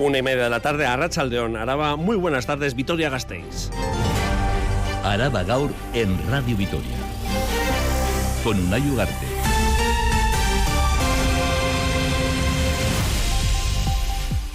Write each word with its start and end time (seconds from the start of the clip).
Una 0.00 0.16
y 0.16 0.22
media 0.22 0.44
de 0.44 0.50
la 0.50 0.60
tarde 0.60 0.86
a 0.86 0.96
Rachaldeón, 0.96 1.58
Araba. 1.58 1.94
Muy 1.96 2.16
buenas 2.16 2.46
tardes, 2.46 2.74
Vitoria 2.74 3.10
Gasteiz. 3.10 3.70
Araba 5.04 5.42
Gaur 5.42 5.70
en 5.92 6.18
Radio 6.30 6.56
Vitoria. 6.56 6.96
Con 8.42 8.58
Unai 8.58 8.80
Ugarte. 8.88 9.29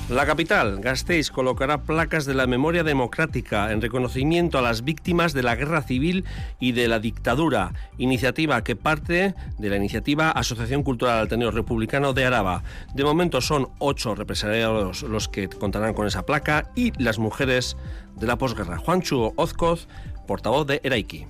La 0.08 0.28
capital, 0.28 0.82
Gasteiz, 0.82 1.32
colocará 1.32 1.80
placas 1.80 2.26
de 2.26 2.36
la 2.36 2.46
memoria 2.46 2.84
democrática 2.84 3.72
en 3.72 3.82
reconocimiento 3.82 4.60
a 4.60 4.62
las 4.62 4.84
víctimas 4.84 5.34
de 5.34 5.42
la 5.42 5.56
guerra 5.56 5.82
civil 5.82 6.26
y 6.60 6.74
de 6.74 6.88
la 6.88 7.00
dictadura, 7.00 7.74
iniciativa 7.98 8.64
que 8.64 8.76
parte 8.76 9.34
de 9.58 9.70
la 9.70 9.78
iniciativa 9.78 10.30
Asociación 10.30 10.84
Cultural 10.84 11.26
Ateneo 11.26 11.50
Republicano 11.50 12.14
de 12.14 12.24
Araba. 12.24 12.62
De 12.94 13.04
momento 13.04 13.42
son 13.42 13.70
ocho 13.80 14.14
represaliados 14.14 15.02
los 15.02 15.28
que 15.28 15.50
contarán 15.50 15.96
con 15.96 16.06
esa 16.06 16.24
placa 16.24 16.70
y 16.76 16.92
las 17.02 17.18
mujeres 17.18 17.76
de 18.16 18.28
la 18.28 18.38
posguerra. 18.38 18.78
Juanchu 18.78 19.34
Ozcoz, 19.38 19.88
portavoz 20.28 20.68
de 20.68 20.82
Eraiki. 20.84 21.26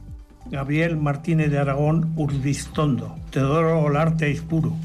Gabriel 0.48 0.98
Martínez 0.98 1.50
de 1.50 1.60
Aragón 1.60 2.12
Urdistondo, 2.18 3.16
Teodoro 3.32 3.80
Olarte 3.80 4.30
Ispuru, 4.30 4.76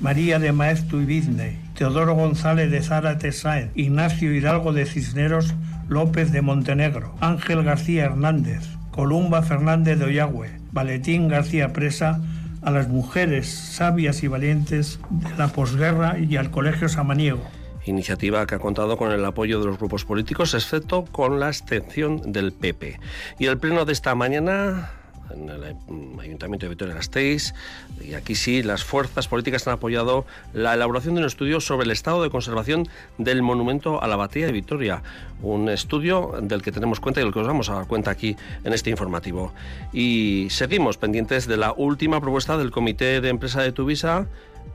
María 0.00 0.38
de 0.38 0.52
Maestu 0.52 1.00
Ibizne, 1.00 1.67
Teodoro 1.78 2.16
González 2.16 2.72
de 2.72 2.82
Zárate 2.82 3.30
Sáenz, 3.30 3.70
Ignacio 3.76 4.34
Hidalgo 4.34 4.72
de 4.72 4.84
Cisneros 4.84 5.54
López 5.88 6.32
de 6.32 6.42
Montenegro, 6.42 7.14
Ángel 7.20 7.62
García 7.62 8.06
Hernández, 8.06 8.66
Columba 8.90 9.42
Fernández 9.42 9.96
de 10.00 10.06
Oyagüe, 10.06 10.50
Valentín 10.72 11.28
García 11.28 11.72
Presa, 11.72 12.20
a 12.62 12.72
las 12.72 12.88
mujeres 12.88 13.48
sabias 13.48 14.24
y 14.24 14.26
valientes 14.26 14.98
de 15.08 15.38
la 15.38 15.52
posguerra 15.52 16.18
y 16.18 16.36
al 16.36 16.50
Colegio 16.50 16.88
Samaniego. 16.88 17.44
Iniciativa 17.84 18.44
que 18.44 18.56
ha 18.56 18.58
contado 18.58 18.96
con 18.96 19.12
el 19.12 19.24
apoyo 19.24 19.60
de 19.60 19.66
los 19.66 19.78
grupos 19.78 20.04
políticos, 20.04 20.54
excepto 20.54 21.04
con 21.04 21.38
la 21.38 21.46
abstención 21.46 22.32
del 22.32 22.50
PP. 22.50 22.98
Y 23.38 23.46
el 23.46 23.58
pleno 23.58 23.84
de 23.84 23.92
esta 23.92 24.16
mañana 24.16 24.90
en 25.30 25.48
el 25.48 25.76
Ayuntamiento 26.20 26.66
de 26.66 26.70
Vitoria-Gasteiz. 26.70 27.54
Y 28.00 28.14
aquí 28.14 28.34
sí, 28.34 28.62
las 28.62 28.84
fuerzas 28.84 29.28
políticas 29.28 29.66
han 29.66 29.74
apoyado 29.74 30.26
la 30.52 30.74
elaboración 30.74 31.14
de 31.14 31.20
un 31.20 31.26
estudio 31.26 31.60
sobre 31.60 31.84
el 31.84 31.90
estado 31.90 32.22
de 32.22 32.30
conservación 32.30 32.88
del 33.18 33.42
monumento 33.42 34.02
a 34.02 34.08
la 34.08 34.16
Batalla 34.16 34.46
de 34.46 34.52
Vitoria. 34.52 35.02
Un 35.42 35.68
estudio 35.68 36.34
del 36.42 36.62
que 36.62 36.72
tenemos 36.72 37.00
cuenta 37.00 37.20
y 37.20 37.24
del 37.24 37.32
que 37.32 37.40
os 37.40 37.46
vamos 37.46 37.70
a 37.70 37.74
dar 37.74 37.86
cuenta 37.86 38.10
aquí 38.10 38.36
en 38.64 38.72
este 38.72 38.90
informativo. 38.90 39.52
Y 39.92 40.48
seguimos 40.50 40.98
pendientes 40.98 41.46
de 41.46 41.56
la 41.56 41.72
última 41.72 42.20
propuesta 42.20 42.56
del 42.56 42.70
Comité 42.70 43.20
de 43.20 43.28
Empresa 43.28 43.62
de 43.62 43.72
Tuvisa 43.72 44.26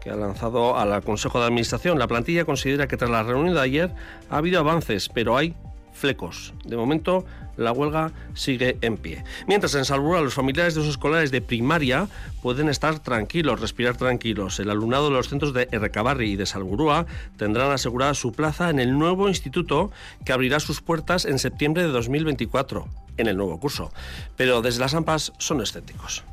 que 0.02 0.10
ha 0.10 0.16
lanzado 0.16 0.78
al 0.78 1.02
Consejo 1.04 1.40
de 1.40 1.46
Administración. 1.46 1.98
La 1.98 2.08
plantilla 2.08 2.46
considera 2.46 2.88
que 2.88 2.98
tras 2.98 3.10
la 3.10 3.24
reunión 3.24 3.56
de 3.56 3.62
ayer 3.62 3.92
ha 4.30 4.38
habido 4.38 4.60
avances, 4.60 5.10
pero 5.10 5.38
hay 5.38 5.56
flecos. 5.94 6.54
De 6.66 6.76
momento, 6.76 7.26
la 7.58 7.72
huelga 7.72 8.12
sigue 8.34 8.78
en 8.82 8.98
pie. 8.98 9.24
Mientras 9.48 9.76
en 9.76 9.86
Salburua 9.86 10.22
los 10.22 10.34
familiares 10.34 10.74
de 10.74 10.82
los 10.82 10.90
escolares 10.90 11.32
de 11.32 11.42
primaria 11.42 12.08
pueden 12.42 12.70
estar 12.70 13.00
tranquilos, 13.00 13.62
respirar 13.62 13.96
tranquilos. 13.98 14.60
El 14.60 14.70
alumnado 14.70 15.06
de 15.06 15.16
los 15.16 15.30
centros 15.30 15.54
de 15.54 15.68
Errecabarri 15.72 16.32
y 16.32 16.36
de 16.36 16.46
Salburúa 16.46 17.06
tendrán 17.38 17.72
asegurada 17.72 18.14
su 18.14 18.32
plaza 18.32 18.70
en 18.70 18.80
el 18.80 18.98
nuevo 18.98 19.30
instituto 19.30 19.92
que 20.26 20.34
abrirá 20.34 20.60
sus 20.60 20.82
puertas 20.82 21.26
en 21.26 21.40
septiembre 21.40 21.84
de 21.84 21.90
2024, 21.90 22.88
en 23.18 23.28
el 23.28 23.38
nuevo 23.38 23.60
curso. 23.60 23.92
Pero 24.36 24.62
desde 24.62 24.80
las 24.80 24.94
AMPAs 24.94 25.34
son 25.38 25.62
escépticos. 25.62 26.24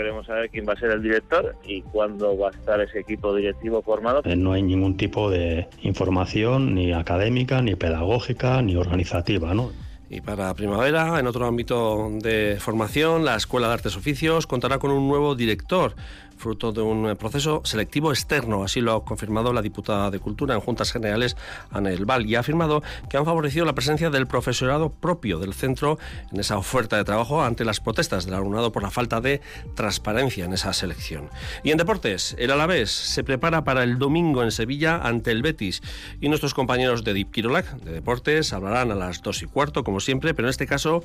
Queremos 0.00 0.24
saber 0.24 0.48
quién 0.48 0.66
va 0.66 0.72
a 0.72 0.76
ser 0.76 0.92
el 0.92 1.02
director 1.02 1.54
y 1.62 1.82
cuándo 1.82 2.34
va 2.38 2.48
a 2.48 2.50
estar 2.52 2.80
ese 2.80 3.00
equipo 3.00 3.34
directivo 3.34 3.82
formado. 3.82 4.22
Eh, 4.24 4.34
no 4.34 4.54
hay 4.54 4.62
ningún 4.62 4.96
tipo 4.96 5.28
de 5.28 5.68
información 5.82 6.74
ni 6.74 6.94
académica, 6.94 7.60
ni 7.60 7.74
pedagógica, 7.74 8.62
ni 8.62 8.76
organizativa, 8.76 9.52
¿no? 9.52 9.72
Y 10.08 10.22
para 10.22 10.54
primavera, 10.54 11.20
en 11.20 11.26
otro 11.26 11.44
ámbito 11.44 12.08
de 12.14 12.56
formación, 12.58 13.26
la 13.26 13.36
Escuela 13.36 13.68
de 13.68 13.74
Artes 13.74 13.94
Oficios 13.94 14.46
contará 14.46 14.78
con 14.78 14.90
un 14.90 15.06
nuevo 15.06 15.34
director 15.34 15.94
fruto 16.40 16.72
de 16.72 16.80
un 16.80 17.16
proceso 17.16 17.60
selectivo 17.64 18.10
externo. 18.10 18.64
Así 18.64 18.80
lo 18.80 18.94
ha 18.94 19.04
confirmado 19.04 19.52
la 19.52 19.62
diputada 19.62 20.10
de 20.10 20.18
Cultura 20.18 20.54
en 20.54 20.60
Juntas 20.60 20.90
Generales, 20.90 21.36
Ana 21.70 21.90
Val, 22.04 22.26
y 22.26 22.34
ha 22.34 22.40
afirmado 22.40 22.82
que 23.08 23.16
han 23.16 23.24
favorecido 23.24 23.64
la 23.64 23.74
presencia 23.74 24.10
del 24.10 24.26
profesorado 24.26 24.90
propio 24.90 25.38
del 25.38 25.54
centro 25.54 25.98
en 26.32 26.40
esa 26.40 26.56
oferta 26.56 26.96
de 26.96 27.04
trabajo 27.04 27.44
ante 27.44 27.64
las 27.64 27.80
protestas 27.80 28.24
del 28.24 28.34
alumnado 28.34 28.72
por 28.72 28.82
la 28.82 28.90
falta 28.90 29.20
de 29.20 29.40
transparencia 29.74 30.44
en 30.44 30.54
esa 30.54 30.72
selección. 30.72 31.28
Y 31.62 31.70
en 31.70 31.78
deportes, 31.78 32.34
el 32.38 32.50
Alavés 32.50 32.90
se 32.90 33.22
prepara 33.22 33.62
para 33.62 33.84
el 33.84 33.98
domingo 33.98 34.42
en 34.42 34.50
Sevilla 34.50 34.96
ante 34.96 35.30
el 35.30 35.42
Betis 35.42 35.82
y 36.20 36.28
nuestros 36.28 36.54
compañeros 36.54 37.04
de 37.04 37.14
Deep 37.14 37.30
Kirolac 37.30 37.70
de 37.80 37.92
deportes 37.92 38.52
hablarán 38.52 38.90
a 38.90 38.94
las 38.94 39.22
dos 39.22 39.42
y 39.42 39.46
cuarto, 39.46 39.84
como 39.84 40.00
siempre, 40.00 40.34
pero 40.34 40.48
en 40.48 40.50
este 40.50 40.66
caso 40.66 41.04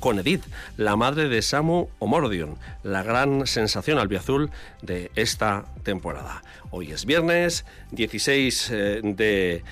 con 0.00 0.18
Edith, 0.18 0.44
la 0.76 0.96
madre 0.96 1.28
de 1.28 1.42
Samu 1.42 1.88
Omordion, 1.98 2.56
la 2.82 3.02
gran 3.02 3.46
sensación 3.46 3.98
albiazul 3.98 4.50
de 4.82 5.10
esta 5.14 5.64
temporada. 5.82 6.42
Hoy 6.70 6.92
es 6.92 7.06
viernes 7.06 7.64
16 7.92 8.70
eh, 8.70 9.00
de 9.02 9.62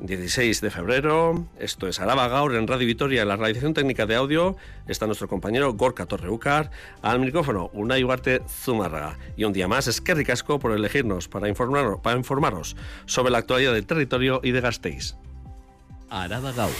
16 0.00 0.60
de 0.60 0.70
febrero. 0.70 1.46
Esto 1.58 1.86
es 1.86 2.00
Araba 2.00 2.28
Gaur 2.28 2.54
en 2.54 2.66
Radio 2.66 2.86
Vitoria. 2.86 3.22
En 3.22 3.28
la 3.28 3.36
realización 3.36 3.74
técnica 3.74 4.06
de 4.06 4.14
audio 4.14 4.56
está 4.88 5.06
nuestro 5.06 5.28
compañero 5.28 5.72
Gorka 5.74 6.06
Torreucar. 6.06 6.70
Al 7.02 7.20
micrófono, 7.20 7.70
Unai 7.74 8.02
Ugarte 8.02 8.42
Zumárraga. 8.48 9.18
Y 9.36 9.44
un 9.44 9.52
día 9.52 9.68
más, 9.68 9.86
es 9.86 10.00
que 10.00 10.14
ricasco 10.14 10.58
por 10.58 10.72
elegirnos 10.72 11.28
para, 11.28 11.48
informar, 11.48 12.00
para 12.02 12.16
informaros 12.16 12.76
sobre 13.06 13.30
la 13.30 13.38
actualidad 13.38 13.74
del 13.74 13.86
territorio 13.86 14.40
y 14.42 14.52
de 14.52 14.60
Gasteiz. 14.60 15.16
Araba 16.08 16.52
Gaur. 16.52 16.72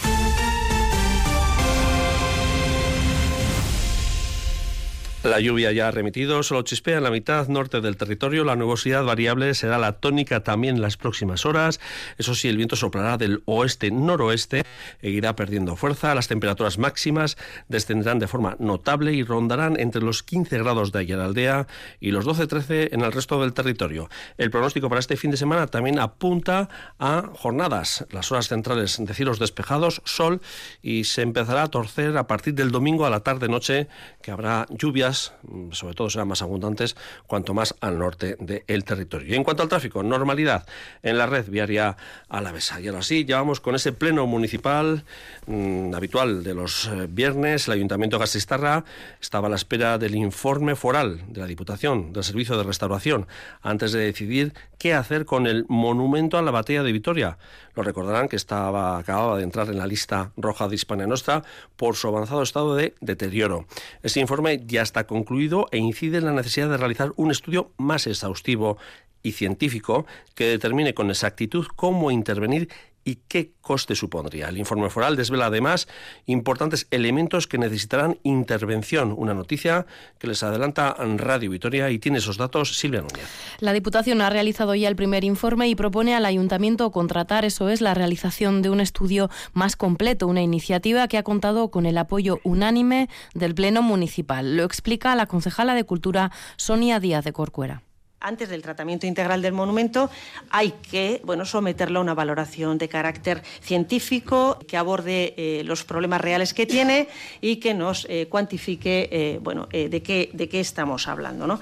La 5.23 5.39
lluvia 5.39 5.71
ya 5.71 5.87
ha 5.87 5.91
remitido, 5.91 6.41
solo 6.41 6.63
chispea 6.63 6.97
en 6.97 7.03
la 7.03 7.11
mitad 7.11 7.47
norte 7.47 7.79
del 7.79 7.95
territorio. 7.95 8.43
La 8.43 8.55
nubosidad 8.55 9.03
variable 9.03 9.53
será 9.53 9.77
la 9.77 9.99
tónica 9.99 10.41
también 10.41 10.77
en 10.77 10.81
las 10.81 10.97
próximas 10.97 11.45
horas. 11.45 11.79
Eso 12.17 12.33
sí, 12.33 12.47
el 12.47 12.57
viento 12.57 12.75
soplará 12.75 13.17
del 13.19 13.43
oeste-noroeste 13.45 14.63
e 14.99 15.09
irá 15.11 15.35
perdiendo 15.35 15.75
fuerza. 15.75 16.15
Las 16.15 16.27
temperaturas 16.27 16.79
máximas 16.79 17.37
descenderán 17.69 18.17
de 18.17 18.27
forma 18.27 18.55
notable 18.57 19.13
y 19.13 19.21
rondarán 19.23 19.79
entre 19.79 20.01
los 20.01 20.23
15 20.23 20.57
grados 20.57 20.91
de 20.91 20.99
ayer 21.01 21.19
aldea 21.19 21.67
y 21.99 22.09
los 22.09 22.25
12-13 22.25 22.89
en 22.91 23.01
el 23.01 23.11
resto 23.11 23.39
del 23.41 23.53
territorio. 23.53 24.09
El 24.39 24.49
pronóstico 24.49 24.89
para 24.89 24.99
este 24.99 25.17
fin 25.17 25.29
de 25.29 25.37
semana 25.37 25.67
también 25.67 25.99
apunta 25.99 26.67
a 26.97 27.29
jornadas. 27.35 28.07
Las 28.09 28.31
horas 28.31 28.47
centrales 28.47 28.97
de 28.99 29.13
cielos 29.13 29.37
despejados, 29.37 30.01
sol 30.03 30.41
y 30.81 31.03
se 31.03 31.21
empezará 31.21 31.61
a 31.61 31.67
torcer 31.67 32.17
a 32.17 32.25
partir 32.25 32.55
del 32.55 32.71
domingo 32.71 33.05
a 33.05 33.11
la 33.11 33.19
tarde-noche 33.19 33.87
que 34.23 34.31
habrá 34.31 34.65
lluvias 34.71 35.10
Mm, 35.11 35.71
sobre 35.71 35.93
todo 35.95 36.09
serán 36.09 36.27
más 36.27 36.41
abundantes 36.41 36.95
cuanto 37.27 37.53
más 37.53 37.75
al 37.81 37.99
norte 37.99 38.37
del 38.39 38.83
territorio. 38.83 39.33
Y 39.33 39.35
en 39.35 39.43
cuanto 39.43 39.63
al 39.63 39.69
tráfico, 39.69 40.03
normalidad 40.03 40.65
en 41.03 41.17
la 41.17 41.25
red 41.25 41.49
viaria 41.49 41.97
alavesa. 42.29 42.79
Y 42.79 42.87
ahora 42.87 43.01
sí, 43.01 43.25
ya 43.25 43.37
vamos 43.37 43.59
con 43.59 43.75
ese 43.75 43.91
pleno 43.91 44.25
municipal 44.27 45.03
mm, 45.47 45.93
habitual 45.93 46.43
de 46.43 46.53
los 46.53 46.87
eh, 46.87 47.07
viernes. 47.09 47.67
El 47.67 47.73
Ayuntamiento 47.73 48.17
de 48.17 48.21
Gasistarra 48.21 48.83
estaba 49.21 49.47
a 49.47 49.49
la 49.49 49.55
espera 49.55 49.97
del 49.97 50.15
informe 50.15 50.75
foral 50.75 51.21
de 51.27 51.41
la 51.41 51.47
Diputación 51.47 52.13
del 52.13 52.23
Servicio 52.23 52.57
de 52.57 52.63
Restauración 52.63 53.27
antes 53.61 53.91
de 53.91 53.99
decidir 53.99 54.53
qué 54.77 54.93
hacer 54.93 55.25
con 55.25 55.47
el 55.47 55.65
monumento 55.67 56.37
a 56.37 56.41
la 56.41 56.51
batalla 56.51 56.83
de 56.83 56.91
Vitoria. 56.91 57.37
Lo 57.75 57.83
recordarán 57.83 58.27
que 58.27 58.35
estaba, 58.35 58.97
acababa 58.97 59.37
de 59.37 59.43
entrar 59.43 59.69
en 59.69 59.77
la 59.77 59.87
lista 59.87 60.31
roja 60.35 60.67
de 60.67 60.75
Hispania 60.75 61.07
Nostra 61.07 61.43
por 61.75 61.95
su 61.95 62.07
avanzado 62.07 62.41
estado 62.41 62.75
de 62.75 62.95
deterioro. 62.99 63.65
Ese 64.03 64.19
informe 64.19 64.61
ya 64.65 64.81
está 64.81 65.00
concluido 65.05 65.67
e 65.71 65.77
incide 65.77 66.17
en 66.17 66.25
la 66.25 66.33
necesidad 66.33 66.69
de 66.69 66.77
realizar 66.77 67.11
un 67.15 67.31
estudio 67.31 67.71
más 67.77 68.07
exhaustivo 68.07 68.77
y 69.23 69.33
científico 69.33 70.05
que 70.35 70.45
determine 70.45 70.93
con 70.93 71.09
exactitud 71.09 71.67
cómo 71.75 72.11
intervenir 72.11 72.69
y 73.03 73.15
qué 73.27 73.53
coste 73.61 73.95
supondría. 73.95 74.49
El 74.49 74.57
informe 74.57 74.89
foral 74.89 75.15
desvela 75.15 75.47
además 75.47 75.87
importantes 76.25 76.87
elementos 76.91 77.47
que 77.47 77.57
necesitarán 77.57 78.19
intervención. 78.23 79.13
Una 79.15 79.33
noticia 79.33 79.85
que 80.19 80.27
les 80.27 80.43
adelanta 80.43 80.95
Radio 81.17 81.51
Vitoria 81.51 81.89
y 81.89 81.99
tiene 81.99 82.19
esos 82.19 82.37
datos 82.37 82.77
Silvia 82.77 83.01
Núñez. 83.01 83.27
La 83.59 83.73
Diputación 83.73 84.21
ha 84.21 84.29
realizado 84.29 84.75
ya 84.75 84.87
el 84.87 84.95
primer 84.95 85.23
informe 85.23 85.67
y 85.67 85.75
propone 85.75 86.15
al 86.15 86.25
Ayuntamiento 86.25 86.91
contratar, 86.91 87.45
eso 87.45 87.69
es, 87.69 87.81
la 87.81 87.93
realización 87.93 88.61
de 88.61 88.69
un 88.69 88.81
estudio 88.81 89.29
más 89.53 89.75
completo, 89.75 90.27
una 90.27 90.41
iniciativa 90.41 91.07
que 91.07 91.17
ha 91.17 91.23
contado 91.23 91.71
con 91.71 91.85
el 91.85 91.97
apoyo 91.97 92.39
unánime 92.43 93.09
del 93.33 93.55
Pleno 93.55 93.81
Municipal. 93.81 94.57
Lo 94.57 94.63
explica 94.63 95.15
la 95.15 95.25
concejala 95.25 95.75
de 95.75 95.83
Cultura 95.83 96.31
Sonia 96.57 96.99
Díaz 96.99 97.23
de 97.23 97.33
Corcuera 97.33 97.83
antes 98.21 98.49
del 98.49 98.61
tratamiento 98.61 99.05
integral 99.07 99.41
del 99.41 99.53
monumento 99.53 100.09
hay 100.49 100.71
que 100.89 101.21
bueno, 101.25 101.45
someterlo 101.45 101.99
a 101.99 102.03
una 102.03 102.13
valoración 102.13 102.77
de 102.77 102.87
carácter 102.87 103.43
científico 103.61 104.59
que 104.67 104.77
aborde 104.77 105.33
eh, 105.37 105.63
los 105.65 105.83
problemas 105.83 106.21
reales 106.21 106.53
que 106.53 106.65
tiene 106.65 107.07
y 107.41 107.57
que 107.57 107.73
nos 107.73 108.05
eh, 108.09 108.27
cuantifique 108.29 109.09
eh, 109.11 109.39
bueno, 109.41 109.67
de, 109.71 110.03
qué, 110.03 110.29
de 110.33 110.47
qué 110.47 110.59
estamos 110.59 111.07
hablando. 111.07 111.47
¿no? 111.47 111.59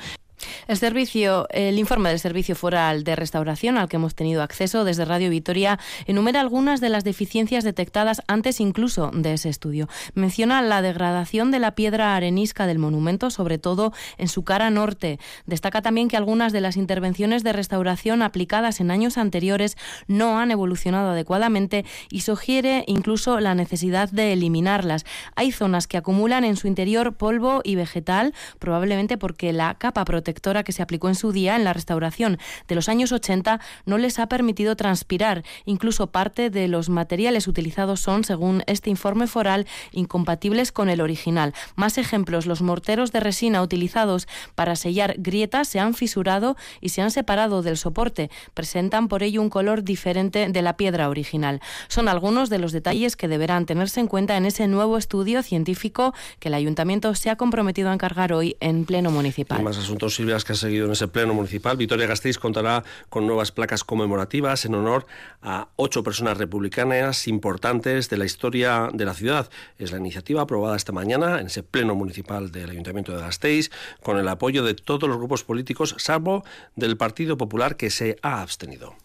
El 0.68 0.78
servicio, 0.78 1.48
el 1.50 1.78
informe 1.80 2.10
del 2.10 2.20
Servicio 2.20 2.56
Foral 2.56 3.04
de 3.04 3.16
Restauración 3.16 3.78
al 3.78 3.90
que 3.90 3.98
hemos 3.98 4.16
tenido 4.16 4.42
acceso 4.42 4.84
desde 4.84 5.06
Radio 5.06 5.30
Vitoria 5.30 5.80
enumera 6.06 6.40
algunas 6.40 6.82
de 6.82 6.90
las 6.90 7.04
deficiencias 7.04 7.64
detectadas 7.64 8.22
antes 8.28 8.60
incluso 8.60 9.12
de 9.14 9.34
ese 9.34 9.50
estudio. 9.50 9.90
Menciona 10.14 10.62
la 10.62 10.82
degradación 10.82 11.52
de 11.52 11.60
la 11.60 11.76
piedra 11.76 12.16
arenisca 12.16 12.68
del 12.68 12.80
monumento, 12.80 13.30
sobre 13.32 13.58
todo 13.58 13.92
en 14.18 14.28
su 14.28 14.44
cara 14.44 14.70
norte. 14.70 15.20
Destaca 15.46 15.82
también 15.82 16.08
que 16.08 16.18
algunas 16.18 16.54
de 16.54 16.62
las 16.62 16.78
intervenciones 16.78 17.44
de 17.44 17.54
restauración 17.54 18.22
aplicadas 18.22 18.80
en 18.80 18.92
años 18.92 19.18
anteriores 19.18 19.78
no 20.08 20.40
han 20.40 20.52
evolucionado 20.52 21.12
adecuadamente 21.12 21.86
y 22.10 22.22
sugiere 22.22 22.84
incluso 22.88 23.40
la 23.40 23.56
necesidad 23.56 24.10
de 24.10 24.34
eliminarlas. 24.34 25.06
Hay 25.36 25.52
zonas 25.52 25.88
que 25.88 25.98
acumulan 25.98 26.44
en 26.44 26.56
su 26.56 26.68
interior 26.68 27.14
polvo 27.14 27.62
y 27.64 27.76
vegetal, 27.76 28.34
probablemente 28.60 29.18
porque 29.18 29.52
la 29.54 29.76
capa 29.76 30.06
protectora 30.06 30.29
que 30.64 30.72
se 30.72 30.82
aplicó 30.82 31.10
en 31.10 31.16
su 31.16 31.32
día 31.32 31.56
en 31.56 31.64
la 31.64 31.74
restauración 31.74 32.38
de 32.68 32.76
los 32.76 32.90
años 32.90 33.12
80 33.12 33.60
no 33.86 33.98
les 33.98 34.20
ha 34.20 34.28
permitido 34.28 34.76
transpirar. 34.76 35.44
Incluso 35.66 36.08
parte 36.08 36.50
de 36.50 36.68
los 36.68 36.90
materiales 36.90 37.48
utilizados 37.48 38.00
son, 38.00 38.24
según 38.24 38.64
este 38.68 38.90
informe 38.90 39.28
foral, 39.28 39.68
incompatibles 39.92 40.72
con 40.72 40.90
el 40.90 41.02
original. 41.02 41.54
Más 41.76 41.98
ejemplos, 41.98 42.46
los 42.46 42.62
morteros 42.62 43.12
de 43.12 43.20
resina 43.20 43.62
utilizados 43.62 44.28
para 44.56 44.76
sellar 44.76 45.16
grietas 45.18 45.68
se 45.68 45.80
han 45.80 45.94
fisurado 45.94 46.56
y 46.82 46.90
se 46.90 47.02
han 47.02 47.12
separado 47.12 47.62
del 47.62 47.78
soporte. 47.78 48.30
Presentan 48.54 49.08
por 49.08 49.24
ello 49.24 49.42
un 49.42 49.50
color 49.50 49.84
diferente 49.84 50.48
de 50.50 50.62
la 50.62 50.78
piedra 50.78 51.10
original. 51.10 51.62
Son 51.88 52.08
algunos 52.08 52.50
de 52.50 52.60
los 52.60 52.72
detalles 52.72 53.16
que 53.16 53.28
deberán 53.28 53.66
tenerse 53.66 54.00
en 54.00 54.08
cuenta 54.08 54.38
en 54.38 54.46
ese 54.46 54.68
nuevo 54.68 54.98
estudio 54.98 55.44
científico 55.44 56.14
que 56.40 56.50
el 56.50 56.54
ayuntamiento 56.54 57.16
se 57.16 57.30
ha 57.30 57.36
comprometido 57.36 57.90
a 57.90 57.94
encargar 57.94 58.34
hoy 58.34 58.56
en 58.60 58.86
pleno 58.86 59.12
municipal. 59.12 59.62
más 59.64 59.78
asuntos 59.78 60.19
Que 60.20 60.52
ha 60.52 60.56
seguido 60.56 60.86
en 60.86 60.92
ese 60.92 61.08
pleno 61.08 61.34
municipal. 61.34 61.78
Vitoria 61.78 62.06
Gasteiz 62.06 62.38
contará 62.38 62.84
con 63.08 63.26
nuevas 63.26 63.54
placas 63.54 63.86
conmemorativas 63.86 64.66
en 64.66 64.76
honor 64.76 65.06
a 65.42 65.70
ocho 65.78 66.04
personas 66.04 66.38
republicanas 66.38 67.26
importantes 67.30 68.10
de 68.10 68.18
la 68.18 68.26
historia 68.26 68.90
de 68.92 69.06
la 69.06 69.14
ciudad. 69.14 69.50
Es 69.78 69.94
la 69.94 69.98
iniciativa 69.98 70.42
aprobada 70.42 70.76
esta 70.76 70.92
mañana 70.92 71.40
en 71.40 71.48
ese 71.48 71.64
pleno 71.64 71.96
municipal 71.96 72.52
del 72.52 72.70
Ayuntamiento 72.70 73.14
de 73.14 73.22
Gasteiz 73.22 73.72
con 74.04 74.18
el 74.18 74.28
apoyo 74.28 74.66
de 74.66 74.74
todos 74.74 75.08
los 75.08 75.18
grupos 75.18 75.46
políticos, 75.46 75.96
salvo 75.98 76.44
del 76.76 76.98
Partido 76.98 77.38
Popular 77.38 77.78
que 77.78 77.90
se 77.90 78.18
ha 78.22 78.42
abstenido 78.42 78.96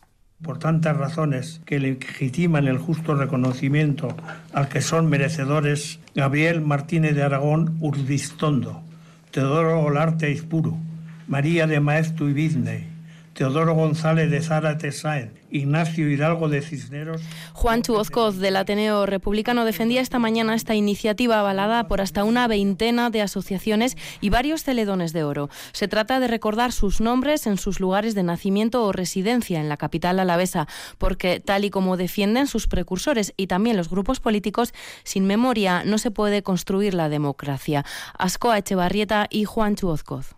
por 0.43 0.59
tantas 0.59 0.97
razones 0.97 1.61
que 1.65 1.79
legitiman 1.79 2.67
el 2.67 2.77
justo 2.77 3.15
reconocimiento 3.15 4.15
al 4.53 4.69
que 4.69 4.83
son 4.83 5.09
merecedores 5.09 6.01
Gabriel 6.15 6.61
Martínez 6.61 7.15
de 7.15 7.23
Aragón 7.23 7.79
Urdistondo, 7.81 8.83
Teodoro 9.31 9.81
Olarte 9.81 10.31
Ispuru, 10.31 10.77
María 11.27 11.67
de 11.67 11.81
Maestu 11.81 12.29
y 12.29 12.33
Vidney, 12.35 12.87
Teodoro 13.33 13.75
González 13.75 14.31
de 14.31 14.43
Zárate 14.43 14.93
Sáenz, 14.93 15.33
Ignacio 15.51 16.09
Hidalgo 16.09 16.49
de 16.49 16.61
Cisneros. 16.61 17.23
Juan 17.53 17.83
Chuozcoz 17.83 18.37
del 18.37 18.57
Ateneo 18.57 19.07
Republicano 19.07 19.65
defendía 19.65 20.03
esta 20.03 20.19
mañana 20.19 20.55
esta 20.55 20.75
iniciativa 20.75 21.41
avalada 21.41 21.89
por 21.89 22.01
hasta 22.01 22.25
una 22.25 22.47
veintena 22.47 23.09
de 23.09 23.23
asociaciones 23.23 23.97
y 24.21 24.29
varios 24.29 24.63
celedones 24.63 25.13
de 25.13 25.25
oro. 25.25 25.49
Se 25.73 25.89
trata 25.89 26.21
de 26.21 26.29
recordar 26.29 26.73
sus 26.73 27.01
nombres 27.01 27.47
en 27.47 27.57
sus 27.57 27.81
lugares 27.81 28.15
de 28.15 28.23
nacimiento 28.23 28.85
o 28.85 28.93
residencia 28.93 29.61
en 29.61 29.69
la 29.69 29.79
capital 29.79 30.21
alavesa, 30.21 30.69
porque 30.99 31.41
tal 31.41 31.65
y 31.65 31.71
como 31.71 31.97
defienden 31.97 32.47
sus 32.47 32.69
precursores 32.69 33.33
y 33.37 33.47
también 33.47 33.77
los 33.77 33.89
grupos 33.89 34.21
políticos, 34.21 34.75
sin 35.03 35.27
memoria 35.27 35.83
no 35.85 35.97
se 35.99 36.11
puede 36.11 36.43
construir 36.43 36.95
la 36.95 37.09
democracia. 37.09 37.85
Ascoa 38.19 38.59
Echevarrieta 38.59 39.27
y 39.31 39.45
Juan 39.45 39.75
Chuozcoz. 39.75 40.37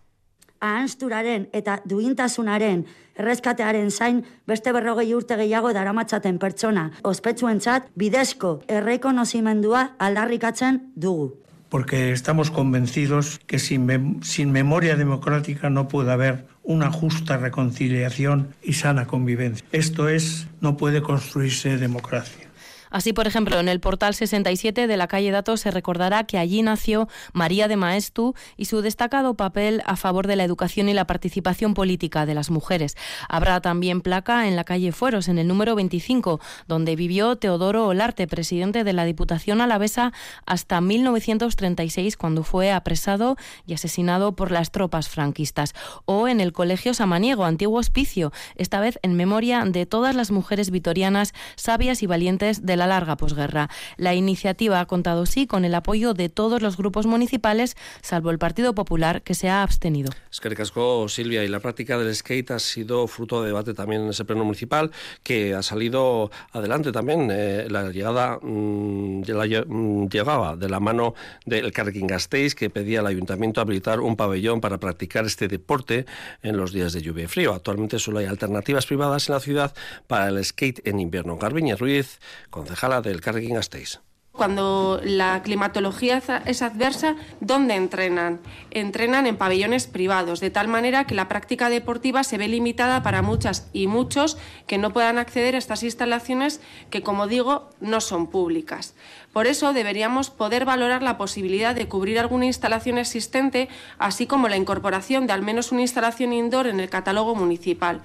Ahansturaren 0.59 1.47
eta 1.53 1.79
duintasunaren 1.85 2.85
errezkatearen 3.17 3.91
zain 3.91 4.23
beste 4.47 4.71
berrogei 4.73 5.13
urte 5.15 5.37
gehiago 5.39 5.73
daramatzaten 5.73 6.37
pertsona 6.39 6.91
ospetsuentzat 7.03 7.89
bidezko 7.95 8.61
errekonozimendua 8.67 9.89
aldarrikatzen 9.97 10.81
dugu. 10.95 11.33
Porque 11.69 12.13
estamos 12.13 12.49
convencidos 12.49 13.39
que 13.45 13.59
sin, 13.59 13.85
mem 13.85 14.21
sin 14.23 14.51
memoria 14.51 14.95
democrática 14.95 15.69
no 15.69 15.89
puede 15.89 16.11
haber 16.13 16.45
una 16.63 16.91
justa 16.91 17.37
reconciliación 17.37 18.53
y 18.61 18.73
sana 18.73 19.05
convivencia. 19.05 19.67
Esto 19.71 20.07
es, 20.07 20.47
no 20.61 20.77
puede 20.77 21.01
construirse 21.01 21.77
democracia. 21.77 22.46
Así, 22.89 23.13
por 23.13 23.27
ejemplo, 23.27 23.59
en 23.59 23.69
el 23.69 23.79
portal 23.79 24.13
67 24.13 24.87
de 24.87 24.97
la 24.97 25.07
calle 25.07 25.31
Datos 25.31 25.61
se 25.61 25.71
recordará 25.71 26.25
que 26.25 26.37
allí 26.37 26.61
nació 26.61 27.07
María 27.33 27.67
de 27.67 27.75
Maestu 27.75 28.33
y 28.55 28.65
su 28.65 28.81
destacado 28.81 29.35
papel 29.35 29.81
a 29.85 29.95
favor 29.95 30.27
de 30.27 30.35
la 30.35 30.43
educación 30.43 30.89
y 30.89 30.93
la 30.93 31.07
participación 31.07 31.73
política 31.73 32.25
de 32.25 32.33
las 32.33 32.49
mujeres. 32.49 32.95
Habrá 33.29 33.61
también 33.61 34.01
placa 34.01 34.47
en 34.47 34.55
la 34.55 34.63
calle 34.63 34.91
Fueros, 34.91 35.27
en 35.27 35.37
el 35.37 35.47
número 35.47 35.75
25, 35.75 36.39
donde 36.67 36.95
vivió 36.95 37.35
Teodoro 37.35 37.87
Olarte, 37.87 38.27
presidente 38.27 38.83
de 38.83 38.93
la 38.93 39.05
Diputación 39.05 39.61
Alavesa 39.61 40.13
hasta 40.45 40.81
1936, 40.81 42.17
cuando 42.17 42.43
fue 42.43 42.71
apresado 42.71 43.35
y 43.65 43.73
asesinado 43.73 44.35
por 44.35 44.51
las 44.51 44.71
tropas 44.71 45.09
franquistas. 45.09 45.73
O 46.05 46.27
en 46.27 46.39
el 46.39 46.53
Colegio 46.53 46.93
Samaniego, 46.93 47.45
antiguo 47.45 47.79
hospicio, 47.79 48.31
esta 48.55 48.79
vez 48.79 48.99
en 49.01 49.15
memoria 49.15 49.63
de 49.65 49.85
todas 49.85 50.15
las 50.15 50.31
mujeres 50.31 50.71
vitorianas 50.71 51.33
sabias 51.55 52.03
y 52.03 52.07
valientes 52.07 52.65
de 52.65 52.76
la 52.77 52.87
larga 52.87 53.17
posguerra. 53.17 53.69
La 53.97 54.13
iniciativa 54.13 54.79
ha 54.79 54.85
contado 54.85 55.25
sí 55.25 55.47
con 55.47 55.65
el 55.65 55.75
apoyo 55.75 56.13
de 56.13 56.29
todos 56.29 56.61
los 56.61 56.77
grupos 56.77 57.05
municipales, 57.05 57.75
salvo 58.01 58.31
el 58.31 58.39
Partido 58.39 58.73
Popular, 58.73 59.21
que 59.21 59.33
se 59.33 59.49
ha 59.49 59.63
abstenido. 59.63 60.11
Es 60.31 60.39
que 60.39 60.49
casco, 60.55 61.07
Silvia, 61.09 61.43
y 61.43 61.47
la 61.47 61.59
práctica 61.59 61.97
del 61.97 62.13
skate 62.13 62.51
ha 62.51 62.59
sido 62.59 63.07
fruto 63.07 63.41
de 63.41 63.47
debate 63.47 63.73
también 63.73 64.01
en 64.03 64.09
ese 64.09 64.25
pleno 64.25 64.43
municipal, 64.43 64.91
que 65.23 65.53
ha 65.53 65.61
salido 65.61 66.31
adelante 66.51 66.91
también. 66.91 67.29
Eh, 67.31 67.67
la 67.69 67.91
llegada 67.91 68.39
mm, 68.41 69.23
la, 69.27 69.65
mm, 69.65 70.09
llegaba 70.09 70.55
de 70.55 70.69
la 70.69 70.79
mano 70.79 71.13
del 71.45 71.71
Carrequín 71.71 72.07
Gasteiz, 72.07 72.55
que 72.55 72.69
pedía 72.69 72.99
al 72.99 73.07
ayuntamiento 73.07 73.61
habilitar 73.61 73.99
un 73.99 74.15
pabellón 74.15 74.61
para 74.61 74.79
practicar 74.79 75.25
este 75.25 75.47
deporte 75.47 76.05
en 76.41 76.57
los 76.57 76.73
días 76.73 76.93
de 76.93 77.01
lluvia 77.01 77.25
y 77.25 77.27
frío. 77.27 77.53
Actualmente 77.53 77.99
solo 77.99 78.19
hay 78.19 78.25
alternativas 78.25 78.85
privadas 78.85 79.29
en 79.29 79.35
la 79.35 79.39
ciudad 79.39 79.73
para 80.07 80.27
el 80.27 80.43
skate 80.43 80.85
en 80.87 80.99
invierno. 80.99 81.37
Garbiñe 81.37 81.75
Ruiz, 81.75 82.19
con 82.49 82.66
concejala 82.67 83.01
del 83.01 83.21
Carrequín 83.21 83.55
Gasteiz. 83.55 83.99
Cuando 84.33 85.01
la 85.03 85.41
climatología 85.41 86.21
es 86.45 86.61
adversa, 86.61 87.15
¿dónde 87.39 87.73
entrenan? 87.73 88.39
Entrenan 88.69 89.25
en 89.25 89.35
pabellones 89.35 89.87
privados, 89.87 90.41
de 90.41 90.51
tal 90.51 90.67
manera 90.67 91.05
que 91.05 91.15
la 91.15 91.27
práctica 91.27 91.69
deportiva 91.69 92.23
se 92.23 92.37
ve 92.37 92.47
limitada 92.47 93.01
para 93.01 93.23
muchas 93.23 93.67
y 93.73 93.87
muchos 93.87 94.37
que 94.67 94.77
no 94.77 94.93
puedan 94.93 95.17
acceder 95.17 95.55
a 95.55 95.57
estas 95.57 95.81
instalaciones 95.81 96.61
que, 96.91 97.01
como 97.01 97.25
digo, 97.25 97.71
no 97.79 97.99
son 97.99 98.27
públicas. 98.27 98.93
Por 99.33 99.47
eso 99.47 99.73
deberíamos 99.73 100.29
poder 100.29 100.65
valorar 100.65 101.01
la 101.01 101.17
posibilidad 101.17 101.73
de 101.73 101.87
cubrir 101.87 102.19
alguna 102.19 102.45
instalación 102.45 102.99
existente, 102.99 103.69
así 103.97 104.27
como 104.27 104.49
la 104.49 104.57
incorporación 104.57 105.25
de 105.25 105.33
al 105.33 105.41
menos 105.41 105.71
una 105.71 105.81
instalación 105.81 106.31
indoor 106.31 106.67
en 106.67 106.79
el 106.79 106.89
catálogo 106.89 107.33
municipal. 107.33 108.03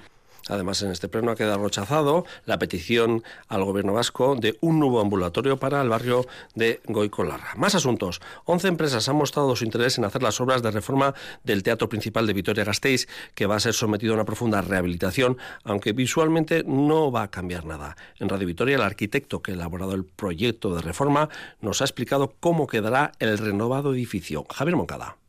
Además, 0.49 0.81
en 0.81 0.91
este 0.91 1.07
pleno 1.07 1.31
ha 1.31 1.35
quedado 1.35 1.63
rechazado 1.63 2.25
la 2.45 2.59
petición 2.59 3.23
al 3.47 3.63
gobierno 3.63 3.93
vasco 3.93 4.35
de 4.35 4.57
un 4.61 4.79
nuevo 4.79 5.01
ambulatorio 5.01 5.57
para 5.57 5.81
el 5.81 5.89
barrio 5.89 6.25
de 6.55 6.81
Goicolarra. 6.85 7.53
Más 7.55 7.75
asuntos. 7.75 8.21
Once 8.45 8.67
empresas 8.67 9.07
han 9.09 9.15
mostrado 9.15 9.55
su 9.55 9.65
interés 9.65 9.97
en 9.97 10.05
hacer 10.05 10.23
las 10.23 10.39
obras 10.41 10.61
de 10.61 10.71
reforma 10.71 11.13
del 11.43 11.63
Teatro 11.63 11.89
Principal 11.89 12.27
de 12.27 12.33
Vitoria-Gasteiz, 12.33 13.07
que 13.35 13.45
va 13.45 13.55
a 13.55 13.59
ser 13.59 13.73
sometido 13.73 14.13
a 14.13 14.15
una 14.15 14.25
profunda 14.25 14.61
rehabilitación, 14.61 15.37
aunque 15.63 15.93
visualmente 15.93 16.63
no 16.65 17.11
va 17.11 17.23
a 17.23 17.31
cambiar 17.31 17.65
nada. 17.65 17.95
En 18.19 18.29
Radio 18.29 18.47
Vitoria, 18.47 18.75
el 18.75 18.81
arquitecto 18.81 19.41
que 19.41 19.51
ha 19.51 19.55
elaborado 19.55 19.93
el 19.93 20.05
proyecto 20.05 20.75
de 20.75 20.81
reforma 20.81 21.29
nos 21.61 21.81
ha 21.81 21.85
explicado 21.85 22.35
cómo 22.39 22.67
quedará 22.67 23.11
el 23.19 23.37
renovado 23.37 23.93
edificio. 23.93 24.45
Javier 24.49 24.75
Moncada. 24.75 25.22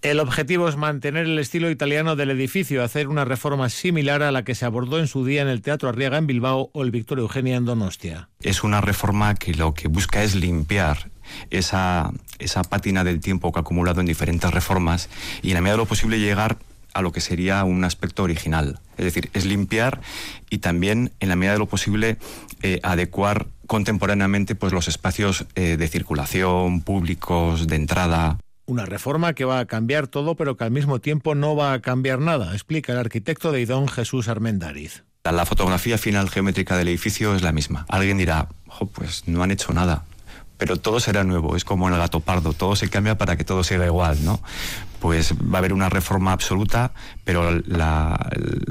El 0.00 0.20
objetivo 0.20 0.68
es 0.68 0.76
mantener 0.76 1.26
el 1.26 1.40
estilo 1.40 1.68
italiano 1.70 2.14
del 2.14 2.30
edificio, 2.30 2.84
hacer 2.84 3.08
una 3.08 3.24
reforma 3.24 3.68
similar 3.68 4.22
a 4.22 4.30
la 4.30 4.44
que 4.44 4.54
se 4.54 4.64
abordó 4.64 5.00
en 5.00 5.08
su 5.08 5.24
día 5.24 5.42
en 5.42 5.48
el 5.48 5.60
Teatro 5.60 5.88
Arriaga 5.88 6.18
en 6.18 6.28
Bilbao 6.28 6.70
o 6.72 6.82
el 6.84 6.92
Victoria 6.92 7.22
Eugenia 7.22 7.56
en 7.56 7.64
Donostia. 7.64 8.28
Es 8.40 8.62
una 8.62 8.80
reforma 8.80 9.34
que 9.34 9.54
lo 9.54 9.74
que 9.74 9.88
busca 9.88 10.22
es 10.22 10.36
limpiar 10.36 11.10
esa, 11.50 12.12
esa 12.38 12.62
pátina 12.62 13.02
del 13.02 13.18
tiempo 13.18 13.50
que 13.50 13.58
ha 13.58 13.62
acumulado 13.62 13.98
en 13.98 14.06
diferentes 14.06 14.48
reformas 14.52 15.08
y 15.42 15.48
en 15.48 15.54
la 15.54 15.62
medida 15.62 15.72
de 15.72 15.78
lo 15.78 15.86
posible 15.86 16.20
llegar 16.20 16.58
a 16.94 17.02
lo 17.02 17.10
que 17.10 17.20
sería 17.20 17.64
un 17.64 17.82
aspecto 17.82 18.22
original. 18.22 18.78
Es 18.98 19.04
decir, 19.04 19.30
es 19.32 19.46
limpiar 19.46 20.00
y 20.48 20.58
también, 20.58 21.10
en 21.18 21.28
la 21.28 21.34
medida 21.34 21.54
de 21.54 21.58
lo 21.58 21.66
posible, 21.66 22.18
eh, 22.62 22.78
adecuar 22.84 23.46
contemporáneamente 23.66 24.54
pues, 24.54 24.72
los 24.72 24.86
espacios 24.86 25.46
eh, 25.56 25.76
de 25.76 25.88
circulación, 25.88 26.82
públicos, 26.82 27.66
de 27.66 27.76
entrada. 27.76 28.38
Una 28.68 28.84
reforma 28.84 29.32
que 29.32 29.46
va 29.46 29.60
a 29.60 29.64
cambiar 29.64 30.08
todo, 30.08 30.34
pero 30.36 30.58
que 30.58 30.64
al 30.64 30.70
mismo 30.70 31.00
tiempo 31.00 31.34
no 31.34 31.56
va 31.56 31.72
a 31.72 31.80
cambiar 31.80 32.18
nada, 32.18 32.52
explica 32.52 32.92
el 32.92 32.98
arquitecto 32.98 33.50
de 33.50 33.62
Idón 33.62 33.88
Jesús 33.88 34.28
Armendariz. 34.28 35.04
La 35.24 35.46
fotografía 35.46 35.96
final 35.96 36.28
geométrica 36.28 36.76
del 36.76 36.88
edificio 36.88 37.34
es 37.34 37.40
la 37.40 37.52
misma. 37.52 37.86
Alguien 37.88 38.18
dirá, 38.18 38.50
pues 38.92 39.26
no 39.26 39.42
han 39.42 39.52
hecho 39.52 39.72
nada. 39.72 40.04
pero 40.58 40.76
todo 40.76 41.00
será 41.00 41.24
nuevo, 41.24 41.56
es 41.56 41.64
como 41.64 41.88
el 41.88 41.96
gato 41.96 42.20
pardo, 42.20 42.52
todo 42.52 42.76
se 42.76 42.90
cambia 42.90 43.16
para 43.16 43.36
que 43.36 43.44
todo 43.44 43.64
siga 43.64 43.86
igual, 43.86 44.22
¿no? 44.24 44.42
Pues 45.00 45.32
va 45.32 45.54
a 45.54 45.58
haber 45.58 45.72
una 45.72 45.88
reforma 45.88 46.32
absoluta, 46.32 46.92
pero 47.24 47.50
la 47.64 48.18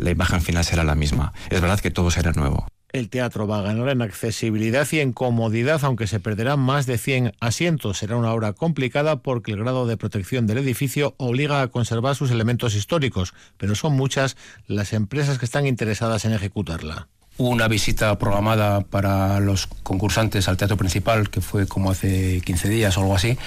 imagen 0.05 0.41
final 0.41 0.63
será 0.65 0.83
la 0.83 0.95
misma. 0.95 1.33
Es 1.49 1.61
verdad 1.61 1.79
que 1.79 1.89
todo 1.89 2.11
será 2.11 2.33
nuevo. 2.33 2.67
El 2.93 3.09
teatro 3.09 3.47
va 3.47 3.59
a 3.59 3.63
ganar 3.63 3.89
en 3.89 4.01
accesibilidad 4.01 4.87
y 4.91 5.01
en 5.01 5.11
comodidad, 5.11 5.83
aunque 5.83 6.07
se 6.07 6.21
perderán 6.21 6.61
más 6.61 6.85
de 6.85 6.97
100 6.97 7.33
asientos. 7.41 7.97
Será 7.97 8.15
una 8.15 8.31
obra 8.31 8.53
complicada 8.53 9.17
porque 9.17 9.51
el 9.51 9.59
grado 9.59 9.87
de 9.87 9.97
protección 9.97 10.47
del 10.47 10.59
edificio 10.59 11.13
obliga 11.17 11.61
a 11.61 11.67
conservar 11.67 12.15
sus 12.15 12.31
elementos 12.31 12.75
históricos, 12.75 13.33
pero 13.57 13.75
son 13.75 13.93
muchas 13.93 14.37
las 14.67 14.93
empresas 14.93 15.37
que 15.37 15.45
están 15.45 15.67
interesadas 15.67 16.23
en 16.23 16.31
ejecutarla. 16.31 17.07
Hubo 17.39 17.49
una 17.49 17.67
visita 17.67 18.17
programada 18.17 18.81
para 18.81 19.39
los 19.41 19.67
concursantes 19.67 20.47
al 20.47 20.57
teatro 20.57 20.75
principal, 20.75 21.29
que 21.29 21.39
fue 21.41 21.67
como 21.67 21.91
hace 21.91 22.41
15 22.41 22.69
días 22.69 22.97
o 22.97 23.01
algo 23.01 23.15
así, 23.15 23.37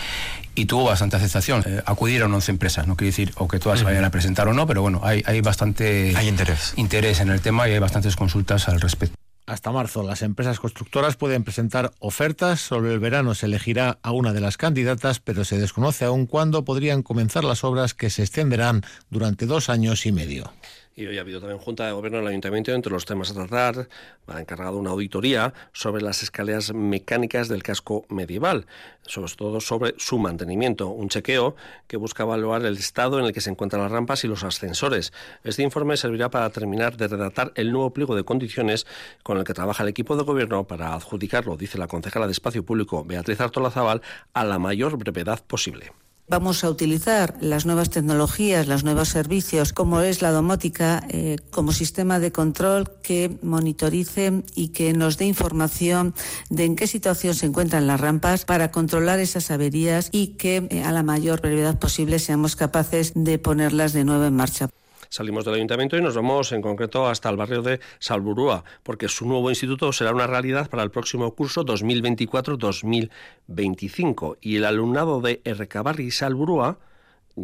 y 0.55 0.67
tuvo 0.67 0.85
bastante 0.85 1.17
aceptación. 1.17 1.65
Eh, 1.67 1.83
acudieron 1.87 2.33
11 2.33 2.53
empresas, 2.53 2.87
no 2.87 2.97
quiere 2.97 3.11
decir 3.11 3.33
o 3.37 3.49
que 3.49 3.59
todas 3.59 3.81
se 3.81 3.85
vayan 3.85 4.05
a 4.05 4.11
presentar 4.11 4.47
o 4.47 4.53
no, 4.53 4.67
pero 4.67 4.83
bueno, 4.83 5.01
hay, 5.03 5.25
hay 5.27 5.41
bastante 5.41 6.15
hay 6.15 6.29
interés. 6.29 6.75
interés 6.77 7.21
en 7.21 7.31
el 7.31 7.41
tema 7.41 7.69
y 7.69 7.73
hay 7.73 7.79
bastantes 7.81 8.15
consultas 8.15 8.69
al 8.69 8.81
respecto. 8.81 9.20
Hasta 9.51 9.73
marzo, 9.73 10.05
las 10.05 10.23
empresas 10.23 10.61
constructoras 10.61 11.17
pueden 11.17 11.43
presentar 11.43 11.91
ofertas. 11.99 12.61
Sobre 12.61 12.93
el 12.93 13.01
verano 13.01 13.35
se 13.35 13.47
elegirá 13.47 13.99
a 14.01 14.13
una 14.13 14.33
de 14.33 14.41
las 14.41 14.57
candidatas, 14.57 15.19
pero 15.19 15.45
se 15.45 15.59
desconoce 15.59 16.05
aún 16.05 16.27
cuándo 16.27 16.65
podrían 16.65 17.03
comenzar 17.03 17.43
las 17.43 17.65
obras 17.65 17.93
que 17.93 18.11
se 18.11 18.23
extenderán 18.23 18.83
durante 19.11 19.47
dos 19.47 19.69
años 19.69 20.07
y 20.07 20.13
medio. 20.13 20.53
Y 20.97 21.07
hoy 21.07 21.19
ha 21.19 21.21
habido 21.21 21.39
también 21.39 21.59
Junta 21.59 21.87
de 21.87 21.93
Gobierno 21.93 22.19
del 22.19 22.27
Ayuntamiento 22.27 22.73
entre 22.73 22.93
los 22.93 23.07
temas 23.07 23.31
a 23.31 23.35
tratar. 23.35 23.89
Ha 24.27 24.41
encargado 24.41 24.77
una 24.77 24.91
auditoría 24.91 25.55
sobre 25.73 26.03
las 26.03 26.23
escaleras 26.23 26.75
mecánicas 26.75 27.49
del 27.49 27.63
casco 27.63 28.05
medieval, 28.09 28.67
sobre 29.03 29.33
todo 29.35 29.61
sobre 29.61 29.95
su 29.99 30.19
mantenimiento. 30.19 30.89
Un 30.89 31.09
chequeo 31.09 31.55
que 31.87 31.97
busca 31.97 32.25
evaluar 32.25 32.65
el 32.67 32.77
estado 32.77 33.21
en 33.21 33.25
el 33.25 33.33
que 33.33 33.41
se 33.41 33.51
encuentran 33.51 33.83
las 33.83 33.93
rampas 33.93 34.25
y 34.25 34.29
los 34.29 34.43
ascensores. 34.43 35.13
Este 35.45 35.63
informe 35.63 35.97
servirá 35.97 36.29
para 36.29 36.51
terminar 36.51 36.97
de 36.97 37.09
redactar 37.09 37.53
el 37.55 37.73
nuevo 37.73 37.93
pliego 37.93 38.17
de 38.17 38.25
condiciones 38.25 38.87
con 39.23 39.39
el 39.39 39.45
que 39.45 39.55
trabaja 39.55 39.85
el 39.85 39.89
equipo 39.89 40.17
de 40.17 40.25
gobierno 40.25 40.65
para 40.65 40.95
adjudicarlo, 40.95 41.57
dice 41.57 41.79
la 41.79 41.87
concejala 41.87 42.27
de 42.27 42.33
Espacio 42.33 42.65
Público 42.65 43.05
Beatriz 43.05 43.41
Artola 43.41 43.71
Zaval, 43.71 44.03
a 44.35 44.45
la 44.45 44.59
mayor 44.59 44.99
brevedad 44.99 45.43
posible. 45.47 45.93
Vamos 46.31 46.63
a 46.63 46.71
utilizar 46.71 47.35
las 47.41 47.67
nuevas 47.67 47.91
tecnologías, 47.91 48.69
los 48.69 48.85
nuevos 48.85 49.09
servicios, 49.09 49.73
como 49.73 50.01
es 50.01 50.23
la 50.23 50.31
domótica, 50.31 51.03
eh, 51.09 51.39
como 51.51 51.73
sistema 51.73 52.21
de 52.21 52.31
control 52.31 52.89
que 53.03 53.37
monitorice 53.43 54.45
y 54.55 54.69
que 54.69 54.93
nos 54.93 55.19
dé 55.19 55.25
información 55.25 56.15
de 56.49 56.67
en 56.67 56.77
qué 56.77 56.87
situación 56.87 57.35
se 57.35 57.47
encuentran 57.47 57.89
las 57.89 58.01
rampas 58.01 58.45
para 58.45 58.71
controlar 58.71 59.19
esas 59.19 59.51
averías 59.51 60.09
y 60.13 60.37
que 60.37 60.69
eh, 60.71 60.85
a 60.85 60.93
la 60.93 61.03
mayor 61.03 61.41
brevedad 61.41 61.81
posible 61.81 62.21
seamos 62.21 62.55
capaces 62.55 63.11
de 63.17 63.41
ponerlas 63.41 63.93
de 63.93 64.05
nuevo 64.05 64.25
en 64.25 64.37
marcha. 64.37 64.71
Salimos 65.13 65.45
del 65.45 65.55
ayuntamiento 65.55 65.97
y 65.97 66.03
nos 66.03 66.15
vamos 66.15 66.53
en 66.53 66.63
concreto 66.63 67.09
hasta 67.09 67.29
el 67.29 67.37
barrio 67.37 67.63
de 67.63 67.81
Salburúa, 67.99 68.63
porque 68.85 69.09
su 69.09 69.27
nuevo 69.27 69.51
instituto 69.51 69.93
será 69.93 70.13
una 70.13 70.29
realidad 70.29 70.71
para 70.71 70.85
el 70.85 70.93
próximo 70.93 71.35
curso 71.35 71.65
2024-2025 71.65 74.39
y 74.41 74.55
el 74.55 74.65
alumnado 74.65 75.21
de 75.21 75.41
Errecabarri 75.43 76.05
y 76.05 76.11
Salburúa 76.13 76.79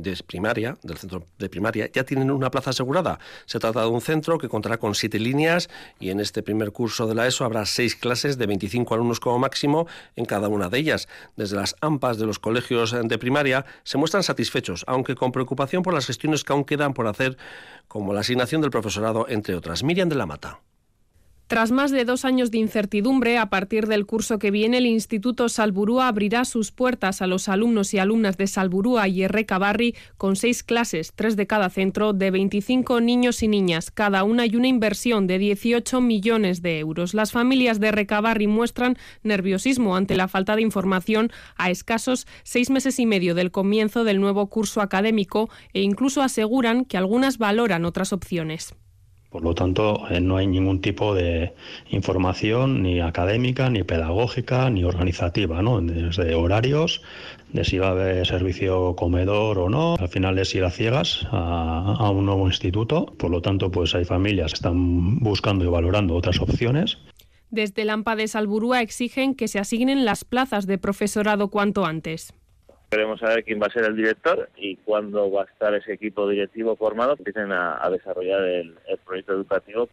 de 0.03 0.17
primaria, 0.27 0.77
del 0.83 0.99
centro 0.99 1.25
de 1.39 1.49
primaria, 1.49 1.91
ya 1.93 2.05
tienen 2.05 2.31
una 2.31 2.51
plaza 2.51 2.71
asegurada. 2.71 3.19
Se 3.47 3.59
trata 3.59 3.83
de 3.83 3.89
un 3.89 4.01
centro 4.01 4.39
que 4.39 4.49
contará 4.49 4.79
con 4.79 4.95
siete 4.95 5.19
líneas 5.19 5.69
y 5.99 6.11
en 6.11 6.21
este 6.21 6.43
primer 6.43 6.73
curso 6.73 7.07
de 7.07 7.15
la 7.15 7.27
ESO 7.27 7.45
habrá 7.45 7.67
seis 7.67 7.97
clases 7.97 8.39
de 8.39 8.47
25 8.47 8.95
alumnos 8.95 9.21
como 9.21 9.39
máximo 9.39 9.87
en 10.17 10.25
cada 10.25 10.49
una 10.49 10.69
de 10.69 10.79
ellas. 10.79 11.09
Desde 11.37 11.57
las 11.57 11.77
AMPAs 11.81 12.19
de 12.19 12.27
los 12.27 12.39
colegios 12.39 12.93
de 12.93 13.19
primaria 13.19 13.65
se 13.85 13.99
muestran 13.99 14.23
satisfechos, 14.23 14.85
aunque 14.87 15.15
con 15.15 15.33
preocupación 15.33 15.83
por 15.83 15.95
las 15.95 16.07
gestiones 16.07 16.45
que 16.45 16.53
aún 16.53 16.65
quedan 16.65 16.95
por 16.95 17.07
hacer, 17.07 17.37
como 17.89 18.13
la 18.13 18.21
asignación 18.21 18.61
del 18.61 18.71
profesorado, 18.71 19.27
entre 19.29 19.55
otras. 19.55 19.83
Miriam 19.83 20.09
de 20.09 20.17
la 20.17 20.27
Mata. 20.27 20.61
Tras 21.49 21.71
más 21.71 21.93
de 21.93 22.05
dos 22.05 22.25
años 22.25 22.51
de 22.51 22.59
incertidumbre, 22.59 23.39
a 23.39 23.51
partir 23.51 23.87
del 23.87 24.05
curso 24.05 24.41
que 24.41 24.51
viene, 24.51 24.79
el 24.79 24.87
Instituto 24.87 25.49
Salburúa 25.49 26.09
abrirá 26.09 26.45
sus 26.45 26.73
puertas 26.73 27.23
a 27.23 27.29
los 27.29 27.49
alumnos 27.49 27.95
y 27.95 27.99
alumnas 27.99 28.37
de 28.37 28.49
Salburúa 28.49 29.07
y 29.07 29.23
Errecabarri 29.23 29.95
con 30.17 30.35
seis 30.35 30.65
clases, 30.65 31.13
tres 31.15 31.37
de 31.37 31.47
cada 31.47 31.71
centro, 31.71 32.13
de 32.13 32.33
25 32.33 33.01
niños 33.01 33.45
y 33.45 33.49
niñas, 33.49 33.93
cada 33.93 34.25
una 34.25 34.45
y 34.45 34.57
una 34.57 34.67
inversión 34.67 35.29
de 35.29 35.39
18 35.39 36.01
millones 36.01 36.63
de 36.63 36.81
euros. 36.81 37.15
Las 37.15 37.31
familias 37.31 37.79
de 37.79 37.89
Errecabarri 37.89 38.49
muestran 38.49 38.99
nerviosismo 39.23 39.95
ante 39.95 40.17
la 40.17 40.27
falta 40.27 40.57
de 40.57 40.63
información 40.63 41.31
a 41.55 41.71
escasos 41.71 42.27
seis 42.43 42.71
meses 42.71 42.99
y 42.99 43.07
medio 43.07 43.37
del 43.37 43.53
comienzo 43.53 44.03
del 44.03 44.21
nuevo 44.21 44.49
curso 44.49 44.81
académico 44.81 45.49
e 45.73 45.83
incluso 45.83 46.23
aseguran 46.23 46.85
que 46.85 46.97
algunas 46.97 47.39
valoran 47.39 47.85
otras 47.85 48.13
opciones. 48.13 48.75
Por 49.37 49.45
lo 49.45 49.55
tanto, 49.55 50.09
eh, 50.09 50.19
no 50.19 50.39
hay 50.39 50.47
ningún 50.47 50.81
tipo 50.81 51.15
de 51.15 51.53
información 51.91 52.83
ni 52.83 53.01
académica, 53.01 53.69
ni 53.69 53.83
pedagógica, 53.83 54.71
ni 54.71 54.83
organizativa, 54.83 55.61
¿no? 55.61 55.83
Desde 55.83 56.35
horarios, 56.35 57.03
de 57.53 57.63
si 57.63 57.77
va 57.77 57.89
a 57.89 57.91
haber 57.91 58.27
servicio 58.27 58.97
comedor 58.97 59.59
o 59.59 59.69
no. 59.69 59.97
Al 60.01 60.09
final 60.09 60.39
es 60.39 60.55
ir 60.55 60.65
a 60.65 60.71
ciegas 60.71 61.27
a, 61.33 62.11
un 62.11 62.25
nuevo 62.25 62.47
instituto. 62.47 63.13
Por 63.19 63.31
lo 63.31 63.43
tanto, 63.43 63.71
pues 63.71 63.95
hay 63.95 64.07
familias 64.07 64.53
que 64.53 64.57
están 64.57 65.19
buscando 65.19 65.67
y 65.67 65.69
valorando 65.69 66.15
otras 66.15 66.41
opciones. 66.41 66.97
Desde 67.51 67.83
el 67.83 67.91
AMPA 67.91 68.17
de 68.17 68.29
Salburúa 68.29 68.81
exigen 68.81 69.35
que 69.35 69.49
se 69.49 69.59
asignen 69.59 70.07
las 70.07 70.25
plazas 70.25 70.67
de 70.67 70.79
profesorado 70.79 71.51
cuanto 71.51 71.85
antes. 71.85 72.33
Queremos 72.91 73.21
saber 73.21 73.45
quién 73.45 73.61
va 73.61 73.67
a 73.67 73.71
ser 73.71 73.85
el 73.85 73.97
director 73.97 74.49
y 74.57 74.77
cuándo 74.77 75.31
va 75.31 75.43
a 75.43 75.45
estar 75.47 75.75
ese 75.75 75.93
equipo 75.93 76.29
directivo 76.29 76.77
formado, 76.77 77.17
empiecen 77.19 77.53
a, 77.53 77.89
desarrollar 77.91 78.43
el 78.45 78.77
proyecto 79.05 79.33
educativo. 79.33 79.89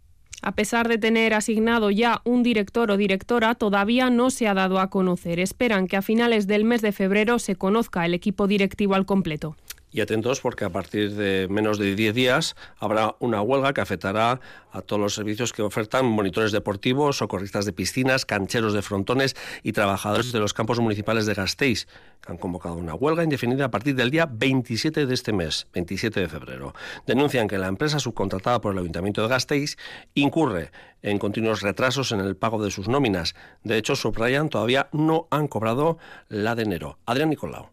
A 0.46 0.52
pesar 0.56 0.90
de 0.90 0.98
tener 0.98 1.34
asignado 1.34 1.90
ya 1.90 2.20
un 2.26 2.44
director 2.44 2.92
o 2.92 2.98
directora, 2.98 3.56
todavía 3.56 4.10
no 4.10 4.30
se 4.30 4.50
ha 4.50 4.54
dado 4.54 4.82
a 4.82 4.90
conocer. 4.90 5.40
Esperan 5.40 5.88
que 5.88 5.96
a 5.96 6.02
finales 6.02 6.48
del 6.48 6.66
mes 6.66 6.82
de 6.82 6.92
febrero 6.92 7.40
se 7.40 7.56
conozca 7.56 8.06
el 8.06 8.14
equipo 8.14 8.46
directivo 8.46 8.96
al 8.96 9.06
completo. 9.06 9.56
Y 9.94 10.02
atentos 10.02 10.42
porque 10.42 10.66
a 10.66 10.72
partir 10.72 11.14
de 11.14 11.48
menos 11.50 11.78
de 11.78 11.94
10 11.94 12.16
días 12.16 12.56
habrá 12.80 13.16
una 13.20 13.44
huelga 13.44 13.74
que 13.74 13.82
afectará 13.82 14.42
a 14.72 14.82
todos 14.82 15.00
los 15.00 15.14
servicios 15.14 15.54
que 15.54 15.62
ofertan 15.62 16.08
monitores 16.08 16.52
deportivos, 16.52 17.18
socorristas 17.18 17.66
de 17.66 17.74
piscinas, 17.74 18.26
cancheros 18.26 18.74
de 18.74 18.82
frontones 18.82 19.36
y 19.62 19.72
trabajadores 19.72 20.32
de 20.32 20.40
los 20.40 20.56
campos 20.56 20.80
municipales 20.80 21.28
de 21.28 21.36
Gasteiz, 21.36 21.88
que 22.22 22.32
han 22.32 22.40
convocado 22.40 22.74
una 22.74 22.96
huelga 22.96 23.24
indefinida 23.24 23.66
a 23.66 23.72
partir 23.72 23.94
del 23.94 24.10
día 24.10 24.26
27 24.26 25.06
de 25.06 25.14
este 25.14 25.32
mes, 25.32 25.68
27 25.74 26.22
de 26.22 26.28
febrero. 26.28 26.74
Denuncian 27.06 27.48
que 27.48 27.60
la 27.60 27.68
empresa 27.68 28.00
subcontratada 28.00 28.62
por 28.62 28.74
el 28.74 28.80
Ayuntamiento 28.80 29.22
de 29.22 29.28
Gasteiz 29.28 29.78
incurre 30.16 30.72
en 31.04 31.20
continuos 31.20 31.62
retrasos 31.62 32.12
en 32.12 32.20
el 32.20 32.36
pago 32.36 32.64
de 32.64 32.72
sus 32.72 32.88
nóminas. 32.88 33.36
De 33.64 33.78
hecho, 33.78 33.96
subrayan, 33.96 34.50
todavía 34.50 34.90
no 34.92 35.28
han 35.30 35.48
cobrado 35.48 36.00
la 36.30 36.56
de 36.56 36.64
enero. 36.64 36.98
Adrián 37.06 37.30
Nicolau 37.30 37.73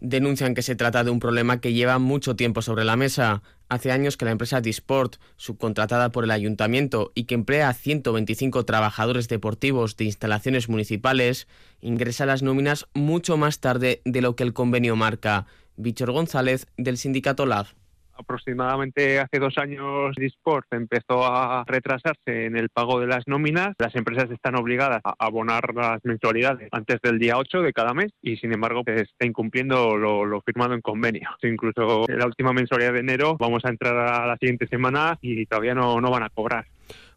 denuncian 0.00 0.54
que 0.54 0.62
se 0.62 0.76
trata 0.76 1.04
de 1.04 1.10
un 1.10 1.20
problema 1.20 1.60
que 1.60 1.72
lleva 1.72 1.98
mucho 1.98 2.36
tiempo 2.36 2.62
sobre 2.62 2.84
la 2.84 2.96
mesa. 2.96 3.42
Hace 3.68 3.92
años 3.92 4.16
que 4.16 4.24
la 4.24 4.32
empresa 4.32 4.60
Disport, 4.60 5.16
subcontratada 5.36 6.10
por 6.10 6.24
el 6.24 6.30
ayuntamiento 6.30 7.12
y 7.14 7.24
que 7.24 7.34
emplea 7.34 7.68
a 7.68 7.74
125 7.74 8.64
trabajadores 8.64 9.28
deportivos 9.28 9.96
de 9.96 10.04
instalaciones 10.04 10.68
municipales, 10.68 11.46
ingresa 11.80 12.26
las 12.26 12.42
nóminas 12.42 12.86
mucho 12.94 13.36
más 13.36 13.60
tarde 13.60 14.02
de 14.04 14.20
lo 14.20 14.36
que 14.36 14.42
el 14.42 14.52
convenio 14.52 14.96
marca. 14.96 15.46
Víctor 15.76 16.12
González, 16.12 16.66
del 16.76 16.98
sindicato 16.98 17.46
LAG 17.46 17.74
aproximadamente 18.20 19.18
hace 19.18 19.38
dos 19.38 19.58
años 19.58 20.14
Disport 20.16 20.66
empezó 20.72 21.24
a 21.24 21.64
retrasarse 21.66 22.46
en 22.46 22.56
el 22.56 22.68
pago 22.68 23.00
de 23.00 23.06
las 23.06 23.26
nóminas. 23.26 23.74
Las 23.78 23.94
empresas 23.94 24.30
están 24.30 24.56
obligadas 24.56 25.00
a 25.04 25.14
abonar 25.18 25.74
las 25.74 25.98
mensualidades 26.04 26.68
antes 26.72 27.00
del 27.02 27.18
día 27.18 27.36
8 27.36 27.62
de 27.62 27.72
cada 27.72 27.94
mes 27.94 28.12
y 28.22 28.36
sin 28.36 28.52
embargo 28.52 28.82
se 28.86 29.02
está 29.02 29.26
incumpliendo 29.26 29.96
lo, 29.96 30.40
firmado 30.42 30.74
en 30.74 30.80
convenio. 30.80 31.30
Incluso 31.42 32.08
en 32.08 32.18
la 32.18 32.26
última 32.26 32.52
mensualidad 32.52 32.92
de 32.92 33.00
enero 33.00 33.36
vamos 33.38 33.64
a 33.64 33.70
entrar 33.70 33.96
a 33.96 34.26
la 34.26 34.36
siguiente 34.36 34.66
semana 34.66 35.18
y 35.20 35.46
todavía 35.46 35.74
no 35.74 36.00
van 36.00 36.22
a 36.22 36.30
cobrar. 36.30 36.66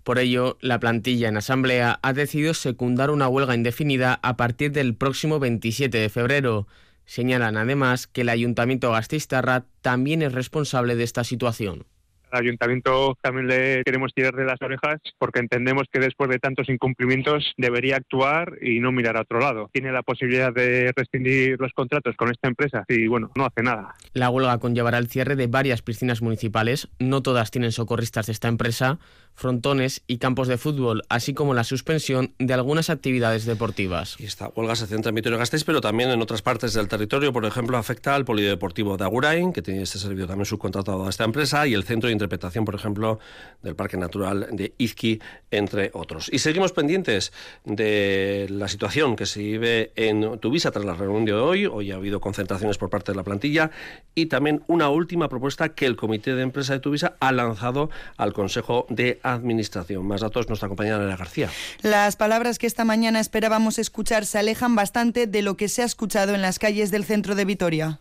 Por 0.03 0.19
ello, 0.19 0.57
la 0.60 0.79
plantilla 0.79 1.29
en 1.29 1.38
asamblea 1.38 2.00
ha 2.01 2.13
decidido 2.13 2.53
secundar 2.53 3.10
una 3.10 3.29
huelga 3.29 3.55
indefinida 3.55 4.19
a 4.22 4.36
partir 4.36 4.74
del 4.74 4.95
próximo 4.95 5.39
27 5.39 5.98
de 5.98 6.10
febrero. 6.10 6.67
Señalan 7.05 7.57
además 7.57 8.07
que 8.07 8.22
el 8.22 8.29
Ayuntamiento 8.29 8.91
Gastistarra 8.91 9.65
también 9.81 10.22
es 10.22 10.33
responsable 10.33 10.95
de 10.95 11.03
esta 11.03 11.24
situación. 11.24 11.86
Al 12.33 12.41
ayuntamiento 12.41 13.15
también 13.22 13.45
le 13.45 13.83
queremos 13.83 14.12
tirar 14.12 14.33
de 14.33 14.43
las 14.43 14.60
orejas 14.60 15.00
porque 15.19 15.39
entendemos 15.39 15.83
que 15.91 16.00
después 16.00 16.31
de 16.31 16.39
tantos 16.39 16.67
incumplimientos 16.67 17.53
debería 17.57 17.98
actuar 17.98 18.57
y 18.60 18.79
no 18.79 18.91
mirar 18.91 19.17
a 19.17 19.22
otro 19.22 19.39
lado. 19.39 19.69
Tiene 19.72 19.91
la 19.91 20.01
posibilidad 20.01 20.51
de 20.51 20.91
rescindir 20.95 21.57
los 21.60 21.72
contratos 21.74 22.15
con 22.15 22.31
esta 22.31 22.48
empresa 22.48 22.86
y 22.89 23.05
bueno, 23.05 23.29
no 23.36 23.45
hace 23.45 23.62
nada. 23.62 23.93
La 24.13 24.31
huelga 24.31 24.57
conllevará 24.57 24.98
el 24.98 25.10
cierre 25.10 25.36
de 25.36 25.45
varias 25.45 25.83
piscinas 25.83 26.24
municipales, 26.24 26.89
no 26.98 27.22
todas 27.22 27.51
tienen 27.51 27.72
socorristas 27.72 28.25
de 28.25 28.31
esta 28.31 28.48
empresa, 28.48 28.98
frontones 29.35 30.01
y 30.07 30.17
campos 30.17 30.47
de 30.47 30.57
fútbol, 30.57 31.03
así 31.09 31.33
como 31.33 31.53
la 31.53 31.63
suspensión 31.63 32.33
de 32.39 32.53
algunas 32.53 32.89
actividades 32.89 33.45
deportivas. 33.45 34.15
Y 34.19 34.25
esta 34.25 34.49
huelga 34.49 34.75
se 34.75 34.87
centra 34.87 35.09
en 35.09 35.15
Vitoria-Gasteiz, 35.15 35.63
pero 35.63 35.81
también 35.81 36.09
en 36.09 36.21
otras 36.21 36.41
partes 36.41 36.73
del 36.73 36.87
territorio. 36.87 37.33
Por 37.33 37.45
ejemplo, 37.45 37.77
afecta 37.77 38.15
al 38.15 38.25
Polideportivo 38.25 38.97
de 38.97 39.03
Agurain, 39.03 39.53
que 39.53 39.61
tiene 39.61 39.81
este 39.81 39.99
servicio 39.99 40.27
también 40.27 40.45
subcontratado 40.45 41.05
a 41.05 41.09
esta 41.09 41.23
empresa, 41.23 41.67
y 41.67 41.73
el 41.73 41.83
Centro 41.83 42.07
de 42.07 42.13
Interpretación, 42.13 42.65
por 42.65 42.75
ejemplo, 42.75 43.19
del 43.61 43.75
Parque 43.75 43.97
Natural 43.97 44.47
de 44.51 44.73
Izqui, 44.77 45.21
entre 45.51 45.91
otros. 45.93 46.29
Y 46.31 46.39
seguimos 46.39 46.71
pendientes 46.71 47.31
de 47.65 48.47
la 48.49 48.67
situación 48.67 49.15
que 49.15 49.25
se 49.25 49.39
vive 49.39 49.91
en 49.95 50.39
Tuvisa 50.39 50.71
tras 50.71 50.85
la 50.85 50.93
reunión 50.93 51.25
de 51.25 51.33
hoy. 51.33 51.65
Hoy 51.65 51.91
ha 51.91 51.95
habido 51.95 52.19
concentraciones 52.19 52.77
por 52.77 52.89
parte 52.89 53.11
de 53.11 53.15
la 53.15 53.23
plantilla 53.23 53.71
y 54.15 54.27
también 54.27 54.63
una 54.67 54.89
última 54.89 55.29
propuesta 55.29 55.69
que 55.69 55.85
el 55.85 55.95
Comité 55.95 56.35
de 56.35 56.41
Empresa 56.43 56.73
de 56.73 56.79
Tuvisa 56.79 57.15
ha 57.19 57.31
lanzado 57.31 57.89
al 58.17 58.33
Consejo 58.33 58.85
de 58.89 59.19
Administración. 59.24 60.06
Más 60.06 60.22
datos, 60.22 60.48
nuestra 60.48 60.68
compañera 60.68 60.98
Ana 60.98 61.15
García. 61.15 61.50
Las 61.82 62.15
palabras 62.15 62.60
que 62.60 62.68
esta 62.68 62.86
mañana 62.86 63.20
esperábamos 63.20 63.80
escuchar 63.80 64.25
se 64.25 64.38
alejan 64.38 64.75
bastante 64.75 65.25
de 65.27 65.42
lo 65.42 65.58
que 65.58 65.70
se 65.70 65.82
ha 65.82 65.86
escuchado 65.86 66.36
en 66.36 66.42
las 66.42 66.60
calles 66.60 66.92
del 66.92 67.06
centro 67.06 67.36
de 67.36 67.46
Vitoria. 67.46 68.00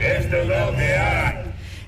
Esto 0.00 0.36
es 0.36 0.48
lo 0.48 0.76
que 0.76 0.96
hay. 0.96 1.21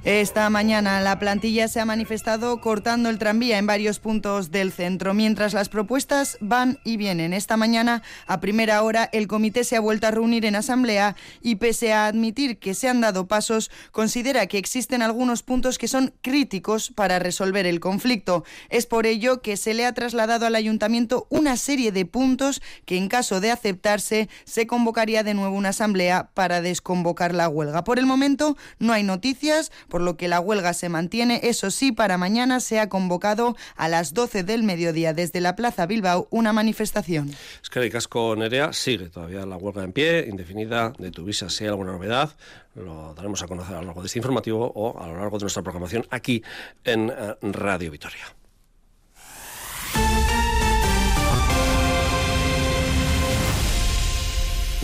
Esta 0.05 0.51
mañana 0.51 1.01
la 1.01 1.19
plantilla 1.19 1.67
se 1.67 1.81
ha 1.81 1.87
manifestado 1.87 2.61
cortando 2.61 3.09
el 3.09 3.19
tranvía 3.19 3.57
en 3.57 3.67
varios 3.67 4.01
puntos 4.01 4.51
del 4.51 4.71
centro, 4.71 5.15
mientras 5.15 5.55
las 5.55 5.71
propuestas 5.71 6.37
van 6.43 6.79
y 6.85 6.99
vienen. 6.99 7.33
Esta 7.33 7.57
mañana, 7.57 8.03
a 8.27 8.39
primera 8.39 8.83
hora, 8.83 9.09
el 9.15 9.29
comité 9.29 9.65
se 9.65 9.77
ha 9.77 9.81
vuelto 9.81 10.07
a 10.07 10.11
reunir 10.11 10.45
en 10.45 10.57
asamblea 10.57 11.17
y, 11.41 11.55
pese 11.55 11.95
a 11.95 12.07
admitir 12.07 12.59
que 12.59 12.75
se 12.75 12.87
han 12.87 13.01
dado 13.01 13.29
pasos, 13.29 13.71
considera 13.93 14.47
que 14.47 14.59
existen 14.59 15.01
algunos 15.01 15.43
puntos 15.43 15.79
que 15.79 15.89
son 15.89 16.13
críticos 16.21 16.91
para 16.91 17.19
resolver 17.19 17.65
el 17.65 17.81
conflicto. 17.81 18.45
Es 18.69 18.85
por 18.85 19.07
ello 19.07 19.41
que 19.41 19.57
se 19.57 19.73
le 19.73 19.87
ha 19.87 19.95
trasladado 19.95 20.45
al 20.45 20.55
ayuntamiento 20.55 21.27
una 21.31 21.57
serie 21.57 21.93
de 21.93 22.05
puntos 22.05 22.61
que, 22.85 22.99
en 22.99 23.09
caso 23.09 23.41
de 23.41 23.51
aceptarse, 23.51 24.29
se 24.45 24.67
convocaría 24.67 25.23
de 25.23 25.33
nuevo 25.33 25.57
una 25.57 25.71
asamblea 25.71 26.29
para 26.35 26.61
desconvocar 26.61 27.35
la 27.35 27.49
huelga. 27.49 27.85
Por 27.85 27.99
el 27.99 28.05
momento, 28.05 28.59
no 28.79 28.93
hay 28.93 29.03
noticias 29.03 29.73
por 29.95 30.03
lo 30.03 30.17
que 30.17 30.27
la 30.27 30.41
huelga 30.41 30.75
se 30.75 30.89
mantiene. 30.89 31.39
Eso 31.45 31.71
sí, 31.71 31.93
para 31.93 32.19
mañana 32.19 32.59
se 32.59 32.81
ha 32.81 32.89
convocado 32.89 33.57
a 33.77 33.87
las 33.89 34.13
12 34.13 34.43
del 34.43 34.65
mediodía 34.65 35.15
desde 35.15 35.41
la 35.41 35.55
Plaza 35.55 35.87
Bilbao 35.87 36.27
una 36.33 36.53
manifestación. 36.53 37.31
Es 37.63 37.71
que 37.71 37.79
el 37.79 37.93
casco 37.93 38.35
Nerea 38.35 38.73
sigue 38.73 39.09
todavía 39.09 39.47
la 39.47 39.57
huelga 39.57 39.85
en 39.85 39.93
pie, 39.93 40.27
indefinida, 40.29 40.93
de 40.99 41.13
Tuvisa. 41.13 41.49
Si 41.49 41.63
hay 41.63 41.71
alguna 41.71 41.93
novedad, 41.93 42.35
lo 42.75 43.15
daremos 43.15 43.41
a 43.45 43.47
conocer 43.47 43.77
a 43.77 43.83
lo 43.83 43.87
largo 43.87 44.01
de 44.01 44.07
este 44.07 44.19
informativo 44.19 44.73
o 44.75 45.01
a 45.01 45.07
lo 45.07 45.17
largo 45.17 45.39
de 45.39 45.45
nuestra 45.45 45.63
programación 45.63 46.05
aquí 46.11 46.43
en 46.83 47.11
eh, 47.11 47.37
Radio 47.41 47.93
Vitoria. 47.93 48.25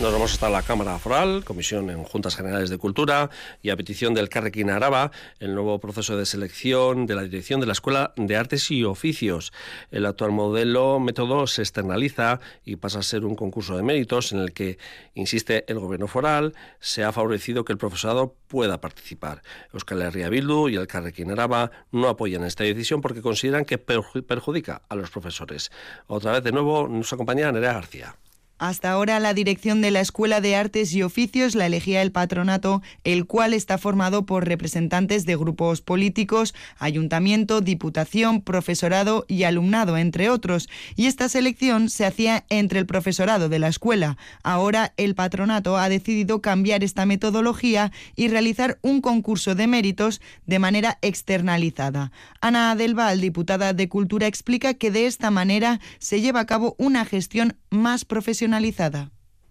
Nos 0.01 0.13
vamos 0.13 0.33
hasta 0.33 0.49
la 0.49 0.63
Cámara 0.63 0.97
Foral, 0.97 1.43
Comisión 1.45 1.91
en 1.91 2.03
Juntas 2.03 2.35
Generales 2.35 2.71
de 2.71 2.79
Cultura 2.79 3.29
y 3.61 3.69
a 3.69 3.77
petición 3.77 4.15
del 4.15 4.29
Carrequín 4.29 4.71
Araba, 4.71 5.11
el 5.39 5.53
nuevo 5.53 5.79
proceso 5.79 6.17
de 6.17 6.25
selección 6.25 7.05
de 7.05 7.13
la 7.13 7.21
dirección 7.21 7.59
de 7.59 7.67
la 7.67 7.73
Escuela 7.73 8.11
de 8.15 8.35
Artes 8.35 8.71
y 8.71 8.83
Oficios. 8.83 9.53
El 9.91 10.07
actual 10.07 10.31
modelo 10.31 10.99
método 10.99 11.45
se 11.45 11.61
externaliza 11.61 12.39
y 12.65 12.77
pasa 12.77 12.97
a 12.97 13.03
ser 13.03 13.25
un 13.25 13.35
concurso 13.35 13.77
de 13.77 13.83
méritos 13.83 14.31
en 14.31 14.39
el 14.39 14.53
que, 14.53 14.79
insiste 15.13 15.65
el 15.71 15.77
Gobierno 15.77 16.07
foral, 16.07 16.55
se 16.79 17.03
ha 17.03 17.11
favorecido 17.11 17.63
que 17.63 17.73
el 17.73 17.77
profesorado 17.77 18.35
pueda 18.47 18.81
participar. 18.81 19.43
Euskal 19.71 20.01
Herria 20.01 20.29
Bildu 20.29 20.67
y 20.67 20.77
el 20.77 20.87
Carrequín 20.87 21.29
Araba 21.29 21.69
no 21.91 22.09
apoyan 22.09 22.43
esta 22.43 22.63
decisión 22.63 23.01
porque 23.01 23.21
consideran 23.21 23.65
que 23.65 23.77
perjudica 23.77 24.81
a 24.89 24.95
los 24.95 25.11
profesores. 25.11 25.71
Otra 26.07 26.31
vez 26.31 26.43
de 26.43 26.51
nuevo 26.51 26.87
nos 26.87 27.13
acompaña 27.13 27.51
Nerea 27.51 27.73
García. 27.73 28.15
Hasta 28.61 28.91
ahora 28.91 29.19
la 29.19 29.33
dirección 29.33 29.81
de 29.81 29.89
la 29.89 30.01
Escuela 30.01 30.39
de 30.39 30.55
Artes 30.55 30.93
y 30.93 31.01
Oficios 31.01 31.55
la 31.55 31.65
elegía 31.65 32.03
el 32.03 32.11
patronato, 32.11 32.83
el 33.03 33.25
cual 33.25 33.55
está 33.55 33.79
formado 33.79 34.27
por 34.27 34.47
representantes 34.47 35.25
de 35.25 35.35
grupos 35.35 35.81
políticos, 35.81 36.53
ayuntamiento, 36.77 37.61
diputación, 37.61 38.39
profesorado 38.43 39.25
y 39.27 39.45
alumnado, 39.45 39.97
entre 39.97 40.29
otros. 40.29 40.69
Y 40.95 41.07
esta 41.07 41.27
selección 41.27 41.89
se 41.89 42.05
hacía 42.05 42.45
entre 42.49 42.77
el 42.77 42.85
profesorado 42.85 43.49
de 43.49 43.57
la 43.57 43.67
escuela. 43.67 44.17
Ahora 44.43 44.93
el 44.95 45.15
patronato 45.15 45.75
ha 45.75 45.89
decidido 45.89 46.39
cambiar 46.43 46.83
esta 46.83 47.07
metodología 47.07 47.91
y 48.15 48.27
realizar 48.27 48.77
un 48.83 49.01
concurso 49.01 49.55
de 49.55 49.65
méritos 49.65 50.21
de 50.45 50.59
manera 50.59 50.99
externalizada. 51.01 52.11
Ana 52.41 52.69
Adelval, 52.69 53.21
diputada 53.21 53.73
de 53.73 53.89
Cultura, 53.89 54.27
explica 54.27 54.75
que 54.75 54.91
de 54.91 55.07
esta 55.07 55.31
manera 55.31 55.79
se 55.97 56.21
lleva 56.21 56.41
a 56.41 56.45
cabo 56.45 56.75
una 56.77 57.05
gestión 57.05 57.57
más 57.71 58.05
profesional 58.05 58.50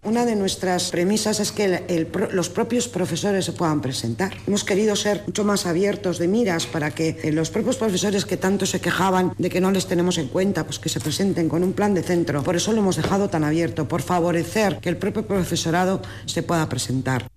una 0.03 0.25
de 0.25 0.35
nuestras 0.35 0.89
premisas 0.89 1.39
es 1.39 1.51
que 1.51 2.07
los 2.31 2.49
propios 2.49 2.87
profesores 2.87 3.45
se 3.45 3.51
puedan 3.51 3.81
presentar. 3.81 4.33
Hemos 4.47 4.63
querido 4.63 4.95
ser 4.95 5.21
mucho 5.27 5.43
más 5.43 5.67
abiertos 5.67 6.17
de 6.17 6.27
miras 6.27 6.65
para 6.65 6.89
que 6.89 7.19
eh, 7.21 7.31
los 7.31 7.51
propios 7.51 7.77
profesores 7.77 8.25
que 8.25 8.35
tanto 8.35 8.65
se 8.65 8.81
quejaban 8.81 9.33
de 9.37 9.51
que 9.51 9.61
no 9.61 9.69
les 9.69 9.85
tenemos 9.85 10.17
en 10.17 10.27
cuenta, 10.27 10.65
pues 10.65 10.79
que 10.79 10.89
se 10.89 10.99
presenten 10.99 11.49
con 11.49 11.63
un 11.63 11.73
plan 11.73 11.93
de 11.93 12.01
centro. 12.01 12.41
Por 12.41 12.55
eso 12.55 12.71
lo 12.73 12.79
hemos 12.79 12.95
dejado 12.95 13.29
tan 13.29 13.43
abierto, 13.43 13.87
por 13.87 14.01
favorecer 14.01 14.79
que 14.79 14.89
el 14.89 14.97
propio 14.97 15.27
profesorado 15.27 16.01
se 16.25 16.41
pueda 16.41 16.67
presentar. 16.67 17.27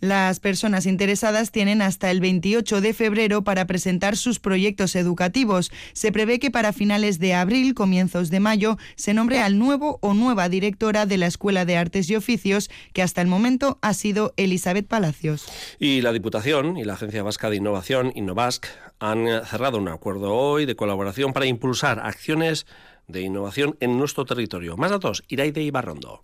Las 0.00 0.40
personas 0.40 0.86
interesadas 0.86 1.50
tienen 1.50 1.82
hasta 1.82 2.10
el 2.10 2.20
28 2.20 2.80
de 2.80 2.92
febrero 2.92 3.42
para 3.42 3.66
presentar 3.66 4.16
sus 4.16 4.40
proyectos 4.40 4.96
educativos. 4.96 5.72
Se 5.92 6.12
prevé 6.12 6.38
que 6.38 6.50
para 6.50 6.72
finales 6.72 7.18
de 7.18 7.34
abril, 7.34 7.74
comienzos 7.74 8.30
de 8.30 8.40
mayo, 8.40 8.76
se 8.96 9.14
nombre 9.14 9.40
al 9.40 9.58
nuevo 9.58 9.98
o 10.02 10.14
nueva 10.14 10.48
directora 10.48 11.06
de 11.06 11.18
la 11.18 11.26
Escuela 11.26 11.64
de 11.64 11.76
Artes 11.76 12.10
y 12.10 12.16
Oficios, 12.16 12.70
que 12.92 13.02
hasta 13.02 13.22
el 13.22 13.28
momento 13.28 13.78
ha 13.82 13.94
sido 13.94 14.34
Elizabeth 14.36 14.86
Palacios. 14.86 15.46
Y 15.78 16.00
la 16.02 16.12
Diputación 16.12 16.76
y 16.76 16.84
la 16.84 16.94
Agencia 16.94 17.22
Vasca 17.22 17.50
de 17.50 17.56
Innovación, 17.56 18.12
Innovask, 18.14 18.66
han 18.98 19.26
cerrado 19.46 19.78
un 19.78 19.88
acuerdo 19.88 20.34
hoy 20.34 20.66
de 20.66 20.76
colaboración 20.76 21.32
para 21.32 21.46
impulsar 21.46 22.00
acciones 22.00 22.66
de 23.06 23.22
innovación 23.22 23.76
en 23.80 23.98
nuestro 23.98 24.24
territorio. 24.24 24.76
Más 24.76 24.90
datos, 24.90 25.24
Iraide 25.28 25.62
Ibarrondo. 25.62 26.20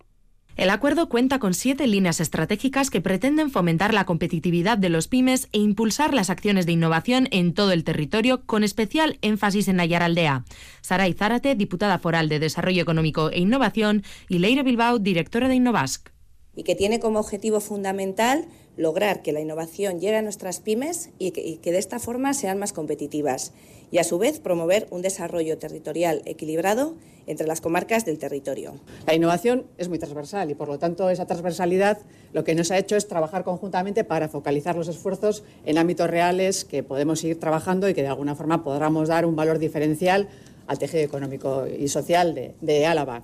El 0.57 0.69
acuerdo 0.69 1.07
cuenta 1.07 1.39
con 1.39 1.53
siete 1.53 1.87
líneas 1.87 2.19
estratégicas 2.19 2.89
que 2.89 2.99
pretenden 2.99 3.49
fomentar 3.49 3.93
la 3.93 4.05
competitividad 4.05 4.77
de 4.77 4.89
los 4.89 5.07
pymes 5.07 5.47
e 5.53 5.59
impulsar 5.59 6.13
las 6.13 6.29
acciones 6.29 6.65
de 6.65 6.73
innovación 6.73 7.29
en 7.31 7.53
todo 7.53 7.71
el 7.71 7.85
territorio, 7.85 8.45
con 8.45 8.63
especial 8.63 9.17
énfasis 9.21 9.69
en 9.69 9.77
Nayaraldea. 9.77 10.43
Saray 10.81 11.13
Zárate, 11.13 11.55
diputada 11.55 11.99
foral 11.99 12.27
de 12.27 12.39
Desarrollo 12.39 12.81
Económico 12.81 13.29
e 13.29 13.39
Innovación, 13.39 14.03
y 14.27 14.39
Leire 14.39 14.63
Bilbao, 14.63 14.99
directora 14.99 15.47
de 15.47 15.55
Innovask. 15.55 16.09
Y 16.53 16.63
que 16.63 16.75
tiene 16.75 16.99
como 16.99 17.19
objetivo 17.19 17.61
fundamental 17.61 18.45
lograr 18.75 19.21
que 19.21 19.31
la 19.31 19.39
innovación 19.39 20.01
llegue 20.01 20.17
a 20.17 20.21
nuestras 20.21 20.59
pymes 20.59 21.11
y 21.17 21.31
que 21.31 21.71
de 21.71 21.77
esta 21.77 21.97
forma 21.99 22.33
sean 22.33 22.59
más 22.59 22.73
competitivas 22.73 23.53
y 23.91 23.97
a 23.97 24.03
su 24.03 24.17
vez 24.17 24.39
promover 24.39 24.87
un 24.89 25.01
desarrollo 25.01 25.57
territorial 25.57 26.21
equilibrado 26.25 26.95
entre 27.27 27.45
las 27.45 27.61
comarcas 27.61 28.05
del 28.05 28.17
territorio. 28.17 28.73
La 29.05 29.13
innovación 29.13 29.65
es 29.77 29.89
muy 29.89 29.99
transversal 29.99 30.49
y 30.49 30.55
por 30.55 30.67
lo 30.67 30.79
tanto 30.79 31.09
esa 31.09 31.27
transversalidad 31.27 31.99
lo 32.33 32.43
que 32.43 32.55
nos 32.55 32.71
ha 32.71 32.77
hecho 32.77 32.95
es 32.95 33.07
trabajar 33.07 33.43
conjuntamente 33.43 34.03
para 34.03 34.29
focalizar 34.29 34.75
los 34.75 34.87
esfuerzos 34.87 35.43
en 35.65 35.77
ámbitos 35.77 36.09
reales 36.09 36.65
que 36.65 36.83
podemos 36.83 37.19
seguir 37.19 37.39
trabajando 37.39 37.89
y 37.89 37.93
que 37.93 38.01
de 38.01 38.07
alguna 38.07 38.35
forma 38.35 38.63
podamos 38.63 39.09
dar 39.09 39.25
un 39.25 39.35
valor 39.35 39.59
diferencial 39.59 40.29
al 40.67 40.79
tejido 40.79 41.03
económico 41.03 41.67
y 41.67 41.87
social 41.89 42.53
de 42.59 42.85
Álava. 42.85 43.23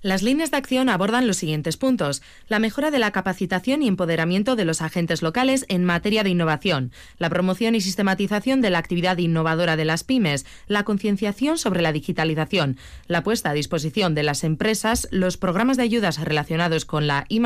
Las 0.00 0.22
líneas 0.22 0.52
de 0.52 0.56
acción 0.56 0.88
abordan 0.88 1.26
los 1.26 1.38
siguientes 1.38 1.76
puntos. 1.76 2.22
La 2.48 2.60
mejora 2.60 2.92
de 2.92 3.00
la 3.00 3.10
capacitación 3.10 3.82
y 3.82 3.88
empoderamiento 3.88 4.54
de 4.54 4.64
los 4.64 4.80
agentes 4.80 5.22
locales 5.22 5.66
en 5.68 5.84
materia 5.84 6.22
de 6.22 6.30
innovación, 6.30 6.92
la 7.18 7.28
promoción 7.30 7.74
y 7.74 7.80
sistematización 7.80 8.60
de 8.60 8.70
la 8.70 8.78
actividad 8.78 9.18
innovadora 9.18 9.76
de 9.76 9.84
las 9.84 10.04
pymes, 10.04 10.46
la 10.68 10.84
concienciación 10.84 11.58
sobre 11.58 11.82
la 11.82 11.92
digitalización, 11.92 12.76
la 13.08 13.24
puesta 13.24 13.50
a 13.50 13.54
disposición 13.54 14.14
de 14.14 14.22
las 14.22 14.44
empresas, 14.44 15.08
los 15.10 15.36
programas 15.36 15.76
de 15.76 15.82
ayudas 15.82 16.18
relacionados 16.18 16.84
con 16.84 17.08
la 17.08 17.26
I 17.28 17.40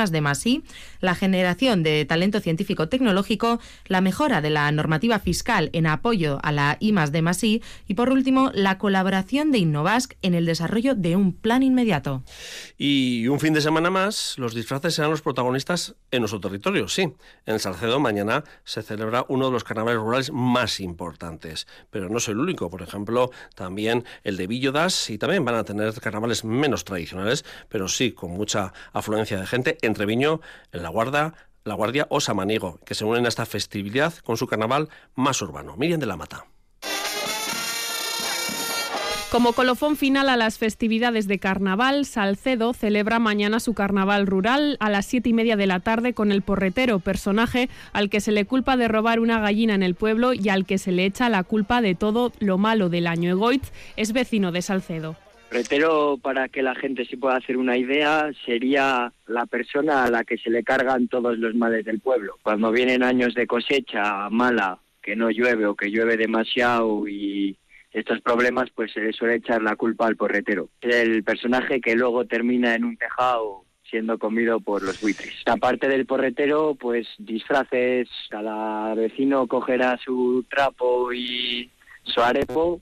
la 1.01 1.15
generación 1.15 1.83
de 1.83 2.05
talento 2.05 2.41
científico 2.41 2.89
tecnológico, 2.89 3.61
la 3.87 4.01
mejora 4.01 4.43
de 4.43 4.51
la 4.51 4.71
normativa 4.73 5.19
fiscal 5.19 5.71
en 5.73 5.87
apoyo 5.87 6.39
a 6.43 6.53
la 6.53 6.77
I 6.81 6.93
y, 7.89 7.95
por 7.95 8.11
último, 8.11 8.51
la 8.55 8.77
colaboración 8.77 9.53
de 9.53 9.59
Innovask 9.59 10.15
en 10.21 10.35
el 10.35 10.45
desarrollo 10.45 10.95
de 10.95 11.17
un 11.17 11.33
plan 11.33 11.63
inmediato. 11.63 12.23
Y 12.79 13.29
un 13.29 13.41
fin 13.41 13.55
de 13.55 13.61
semana 13.61 13.91
más, 13.91 14.39
los 14.39 14.55
disfraces 14.55 14.95
serán 14.95 15.11
los 15.11 15.23
protagonistas 15.23 15.95
en 16.11 16.21
nuestro 16.21 16.41
territorio. 16.41 16.89
Sí, 16.89 17.13
en 17.47 17.59
Salcedo 17.59 18.01
mañana 18.01 18.45
se 18.65 18.83
celebra 18.83 19.25
uno 19.29 19.47
de 19.47 19.53
los 19.53 19.65
carnavales 19.65 20.01
rurales 20.01 20.33
más 20.33 20.81
importantes, 20.81 21.67
pero 21.91 22.09
no 22.09 22.19
es 22.19 22.29
el 22.29 22.39
único. 22.39 22.71
Por 22.71 22.83
ejemplo, 22.83 23.31
también 23.55 24.05
el 24.25 24.37
de 24.37 24.47
Villodas 24.47 25.11
y 25.11 25.19
también 25.19 25.45
van 25.45 25.55
a 25.55 25.65
tener 25.65 25.93
carnavales 26.01 26.45
menos 26.45 26.85
tradicionales, 26.85 27.45
pero 27.69 27.89
sí 27.89 28.13
con 28.13 28.31
mucha 28.31 28.73
afluencia 28.93 29.39
de 29.39 29.47
gente 29.47 29.79
entre 29.83 30.07
Viño, 30.07 30.41
en 30.73 30.83
La 30.83 30.89
Guarda, 30.89 31.35
La 31.65 31.75
Guardia 31.75 32.07
o 32.11 32.21
Samaniego, 32.21 32.79
que 32.85 32.95
se 32.95 33.05
unen 33.05 33.27
a 33.27 33.29
esta 33.29 33.47
festividad 33.47 34.15
con 34.19 34.37
su 34.37 34.47
carnaval 34.47 34.89
más 35.15 35.41
urbano. 35.43 35.77
Miriam 35.77 36.01
de 36.01 36.07
la 36.07 36.17
Mata. 36.17 36.52
Como 39.33 39.55
colofón 39.55 39.97
final 39.97 40.29
a 40.29 40.37
las 40.37 40.59
festividades 40.59 41.27
de 41.27 41.39
carnaval, 41.39 42.05
Salcedo 42.05 42.75
celebra 42.75 43.19
mañana 43.19 43.61
su 43.61 43.73
carnaval 43.73 44.27
rural 44.27 44.77
a 44.79 44.91
las 44.91 45.07
siete 45.07 45.31
y 45.31 45.33
media 45.33 45.57
de 45.57 45.67
la 45.67 45.81
tarde 45.81 46.13
con 46.13 46.31
el 46.31 46.43
porretero, 46.43 46.99
personaje 46.99 47.71
al 47.95 48.11
que 48.11 48.21
se 48.21 48.31
le 48.31 48.45
culpa 48.45 48.77
de 48.77 48.89
robar 48.89 49.21
una 49.21 49.41
gallina 49.41 49.75
en 49.75 49.83
el 49.83 49.95
pueblo 49.95 50.35
y 50.35 50.51
al 50.51 50.67
que 50.67 50.77
se 50.77 50.93
le 50.93 51.07
echa 51.07 51.31
la 51.31 51.45
culpa 51.45 51.81
de 51.81 51.95
todo 51.95 52.31
lo 52.41 52.59
malo 52.59 52.91
del 52.91 53.07
año. 53.07 53.31
Egoitz 53.31 53.73
es 53.97 54.13
vecino 54.13 54.53
de 54.53 54.61
Salcedo. 54.61 55.17
Porretero, 55.49 56.19
para 56.19 56.51
que 56.51 56.63
la 56.63 56.75
gente 56.75 57.07
se 57.07 57.17
pueda 57.17 57.37
hacer 57.37 57.57
una 57.57 57.79
idea, 57.79 58.31
sería 58.45 59.15
la 59.27 59.47
persona 59.47 60.05
a 60.05 60.11
la 60.11 60.25
que 60.25 60.37
se 60.37 60.51
le 60.51 60.63
cargan 60.63 61.09
todos 61.09 61.39
los 61.39 61.55
males 61.55 61.87
del 61.87 62.01
pueblo. 62.01 62.37
Cuando 62.43 62.71
vienen 62.71 63.03
años 63.03 63.33
de 63.33 63.47
cosecha 63.47 64.29
mala, 64.29 64.79
que 65.01 65.17
no 65.17 65.31
llueve 65.31 65.65
o 65.65 65.75
que 65.75 65.91
llueve 65.91 66.19
demasiado 66.19 67.09
y 67.09 67.57
estos 67.93 68.21
problemas, 68.21 68.71
pues 68.75 68.93
se 68.93 69.01
le 69.01 69.13
suele 69.13 69.37
echar 69.37 69.63
la 69.63 69.77
culpa 69.77 70.07
al 70.07 70.17
porretero. 70.17 70.69
El 70.81 71.23
personaje 71.25 71.81
que 71.81 71.95
luego 71.95 72.25
termina 72.25 72.75
en 72.75 72.85
un 72.85 72.97
tejado 72.97 73.65
siendo 73.93 74.19
comido 74.19 74.59
por 74.59 74.83
los 74.83 75.01
buitres. 75.03 75.35
Aparte 75.45 75.87
del 75.87 76.07
porretero, 76.07 76.75
pues 76.75 77.07
disfraces, 77.19 78.09
cada 78.31 78.95
vecino 78.95 79.47
cogerá 79.47 79.99
su 80.03 80.47
trapo 80.49 81.13
y 81.13 81.71
su 82.03 82.23
arepo. 82.23 82.81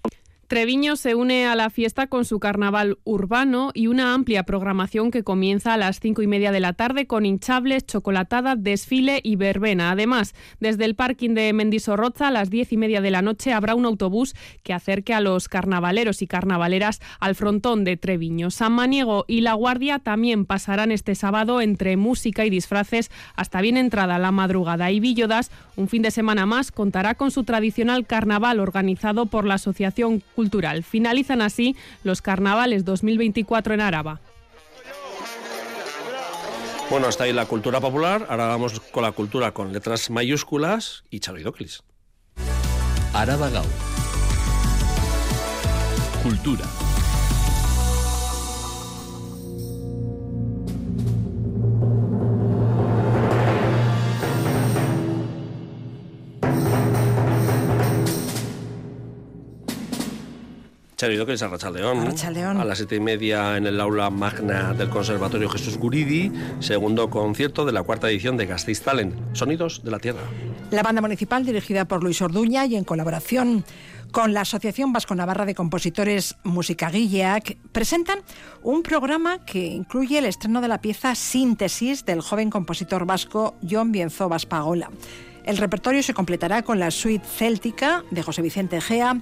Treviño 0.51 0.97
se 0.97 1.15
une 1.15 1.47
a 1.47 1.55
la 1.55 1.71
fiesta 1.71 2.09
con 2.09 2.25
su 2.25 2.41
carnaval 2.41 2.99
urbano 3.05 3.71
y 3.73 3.87
una 3.87 4.15
amplia 4.15 4.43
programación 4.43 5.13
que 5.13 5.23
comienza 5.23 5.75
a 5.75 5.77
las 5.77 6.01
cinco 6.01 6.23
y 6.23 6.27
media 6.27 6.51
de 6.51 6.59
la 6.59 6.73
tarde 6.73 7.07
con 7.07 7.25
hinchables, 7.25 7.87
chocolatada, 7.87 8.57
desfile 8.57 9.21
y 9.23 9.37
verbena. 9.37 9.93
Además, 9.93 10.35
desde 10.59 10.87
el 10.87 10.97
parking 10.97 11.35
de 11.35 11.53
Mendisorroza 11.53 12.27
a 12.27 12.31
las 12.33 12.51
diez 12.51 12.73
y 12.73 12.77
media 12.77 13.01
de 13.01 13.13
la 13.13 13.23
noche 13.23 13.53
habrá 13.53 13.77
un 13.77 13.85
autobús 13.85 14.35
que 14.65 14.73
acerque 14.73 15.15
a 15.15 15.21
los 15.21 15.49
carnavaleros 15.49 16.21
y 16.21 16.27
carnavaleras 16.27 16.99
al 17.21 17.37
frontón 17.37 17.85
de 17.85 17.97
Treviño. 17.97 18.51
San 18.51 18.73
Maniego 18.73 19.27
y 19.29 19.43
La 19.43 19.55
Guardia 19.55 20.01
también 20.01 20.47
pasarán 20.47 20.91
este 20.91 21.15
sábado 21.15 21.61
entre 21.61 21.97
música 21.97 22.45
y 22.45 22.51
disfraces 22.51 23.13
hasta 23.37 23.61
bien 23.61 23.77
entrada 23.77 24.19
la 24.19 24.33
madrugada. 24.33 24.91
Y 24.91 24.99
Villodas, 24.99 25.53
un 25.77 25.87
fin 25.87 26.03
de 26.03 26.11
semana 26.11 26.45
más, 26.45 26.73
contará 26.73 27.15
con 27.15 27.31
su 27.31 27.45
tradicional 27.45 28.05
carnaval 28.05 28.59
organizado 28.59 29.27
por 29.27 29.45
la 29.45 29.55
Asociación 29.55 30.19
cultural. 30.19 30.39
Finalizan 30.85 31.42
así 31.42 31.76
los 32.05 32.22
carnavales 32.22 32.85
2024 32.85 33.74
en 33.74 33.81
Araba. 33.81 34.20
Bueno, 36.88 37.07
hasta 37.07 37.24
ahí 37.24 37.33
la 37.33 37.46
cultura 37.46 37.81
popular. 37.81 38.26
Ahora 38.29 38.46
vamos 38.46 38.81
con 38.81 39.03
la 39.03 39.12
cultura 39.12 39.53
con 39.53 39.72
letras 39.72 40.11
mayúsculas 40.11 41.05
y 41.11 41.20
Chavidoclis. 41.20 41.83
Araba 43.12 43.50
Gau. 43.50 43.64
Cultura. 46.22 46.64
Que 61.01 61.33
es 61.33 61.43
Arrachaldeón. 61.43 62.61
A 62.61 62.65
las 62.67 62.77
siete 62.77 62.97
y 62.97 63.01
media 63.01 63.57
en 63.57 63.67
el 63.67 63.81
aula 63.81 64.11
magna 64.11 64.75
del 64.75 64.91
Conservatorio 64.91 65.49
Jesús 65.49 65.79
Guridi, 65.79 66.31
segundo 66.59 67.09
concierto 67.09 67.65
de 67.65 67.73
la 67.73 67.83
cuarta 67.83 68.11
edición 68.11 68.37
de 68.37 68.45
Gasteiz 68.45 68.83
Talent, 68.83 69.15
Sonidos 69.33 69.83
de 69.83 69.93
la 69.93 69.99
Tierra. 69.99 70.21
La 70.71 70.83
banda 70.83 71.01
municipal, 71.01 71.47
dirigida 71.47 71.87
por 71.87 72.03
Luis 72.03 72.21
Orduña 72.21 72.67
y 72.67 72.77
en 72.77 72.85
colaboración 72.85 73.65
con 74.13 74.35
la 74.35 74.43
Asociación 74.43 74.93
Vasco 74.93 75.15
Navarra 75.15 75.47
de 75.47 75.55
Compositores 75.55 76.37
Música 76.45 76.91
Guillac, 76.91 77.57
presentan 77.73 78.19
un 78.63 78.83
programa 78.83 79.43
que 79.47 79.69
incluye 79.69 80.19
el 80.19 80.27
estreno 80.27 80.61
de 80.61 80.69
la 80.69 80.83
pieza 80.83 81.15
Síntesis 81.15 82.05
del 82.05 82.21
joven 82.21 82.51
compositor 82.51 83.07
vasco 83.07 83.57
John 83.69 83.91
Bienzo 83.91 84.29
Baspagola. 84.29 84.91
El 85.45 85.57
repertorio 85.57 86.03
se 86.03 86.13
completará 86.13 86.61
con 86.61 86.79
la 86.79 86.91
suite 86.91 87.27
céltica 87.27 88.05
de 88.11 88.23
José 88.23 88.43
Vicente 88.43 88.83
Gea, 88.83 89.19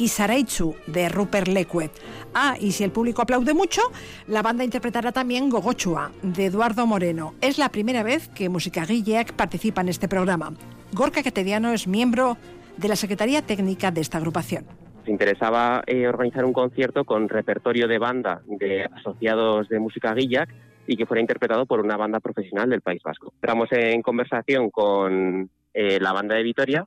y 0.00 0.08
Saraichu 0.08 0.74
de 0.86 1.10
Rupert 1.10 1.46
Leque. 1.46 1.90
Ah, 2.34 2.56
y 2.58 2.72
si 2.72 2.84
el 2.84 2.90
público 2.90 3.20
aplaude 3.20 3.52
mucho, 3.52 3.82
la 4.26 4.40
banda 4.40 4.64
interpretará 4.64 5.12
también 5.12 5.50
Gogochua 5.50 6.10
de 6.22 6.46
Eduardo 6.46 6.86
Moreno. 6.86 7.34
Es 7.42 7.58
la 7.58 7.68
primera 7.68 8.02
vez 8.02 8.28
que 8.28 8.48
Música 8.48 8.86
Guillac 8.86 9.34
participa 9.34 9.82
en 9.82 9.90
este 9.90 10.08
programa. 10.08 10.54
Gorka 10.92 11.22
Catediano 11.22 11.72
es 11.72 11.86
miembro 11.86 12.38
de 12.78 12.88
la 12.88 12.96
Secretaría 12.96 13.42
Técnica 13.42 13.90
de 13.90 14.00
esta 14.00 14.16
agrupación. 14.16 14.64
Interesaba 15.06 15.82
eh, 15.86 16.08
organizar 16.08 16.46
un 16.46 16.54
concierto 16.54 17.04
con 17.04 17.28
repertorio 17.28 17.86
de 17.86 17.98
banda 17.98 18.40
de 18.46 18.84
asociados 18.84 19.68
de 19.68 19.80
Música 19.80 20.14
Guillac 20.14 20.48
y 20.86 20.96
que 20.96 21.04
fuera 21.04 21.20
interpretado 21.20 21.66
por 21.66 21.80
una 21.80 21.98
banda 21.98 22.20
profesional 22.20 22.70
del 22.70 22.80
País 22.80 23.02
Vasco. 23.02 23.34
Estamos 23.34 23.68
en 23.72 24.00
conversación 24.00 24.70
con 24.70 25.50
eh, 25.74 26.00
la 26.00 26.12
banda 26.12 26.36
de 26.36 26.42
Vitoria 26.42 26.86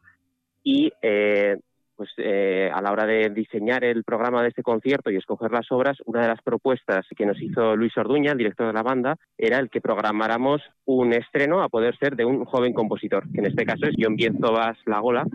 y 0.64 0.92
eh, 1.02 1.58
pues 1.96 2.10
eh, 2.18 2.70
a 2.74 2.82
la 2.82 2.92
hora 2.92 3.06
de 3.06 3.30
diseñar 3.30 3.84
el 3.84 4.04
programa 4.04 4.42
de 4.42 4.50
este 4.50 4.64
concierto 4.64 5.12
y 5.12 5.18
escoger 5.18 5.52
las 5.52 5.72
obras, 5.72 5.98
una 6.06 6.22
de 6.22 6.28
las 6.28 6.42
propuestas 6.42 7.06
que 7.16 7.26
nos 7.26 7.42
hizo 7.42 7.76
Luis 7.76 7.98
Orduña, 7.98 8.32
el 8.32 8.38
director 8.38 8.68
de 8.68 8.74
la 8.74 8.84
banda, 8.84 9.16
era 9.38 9.60
el 9.60 9.70
que 9.70 9.82
programáramos 9.82 10.62
un 10.86 11.14
estreno 11.14 11.62
a 11.62 11.70
poder 11.70 11.98
ser 11.98 12.16
de 12.16 12.26
un 12.26 12.46
joven 12.46 12.74
compositor, 12.74 13.24
que 13.32 13.40
en 13.40 13.48
este 13.48 13.66
caso 13.66 13.86
es 13.86 13.96
John 13.98 14.16
Bienzo 14.16 14.54
La 14.86 15.00
Gola, 15.00 15.26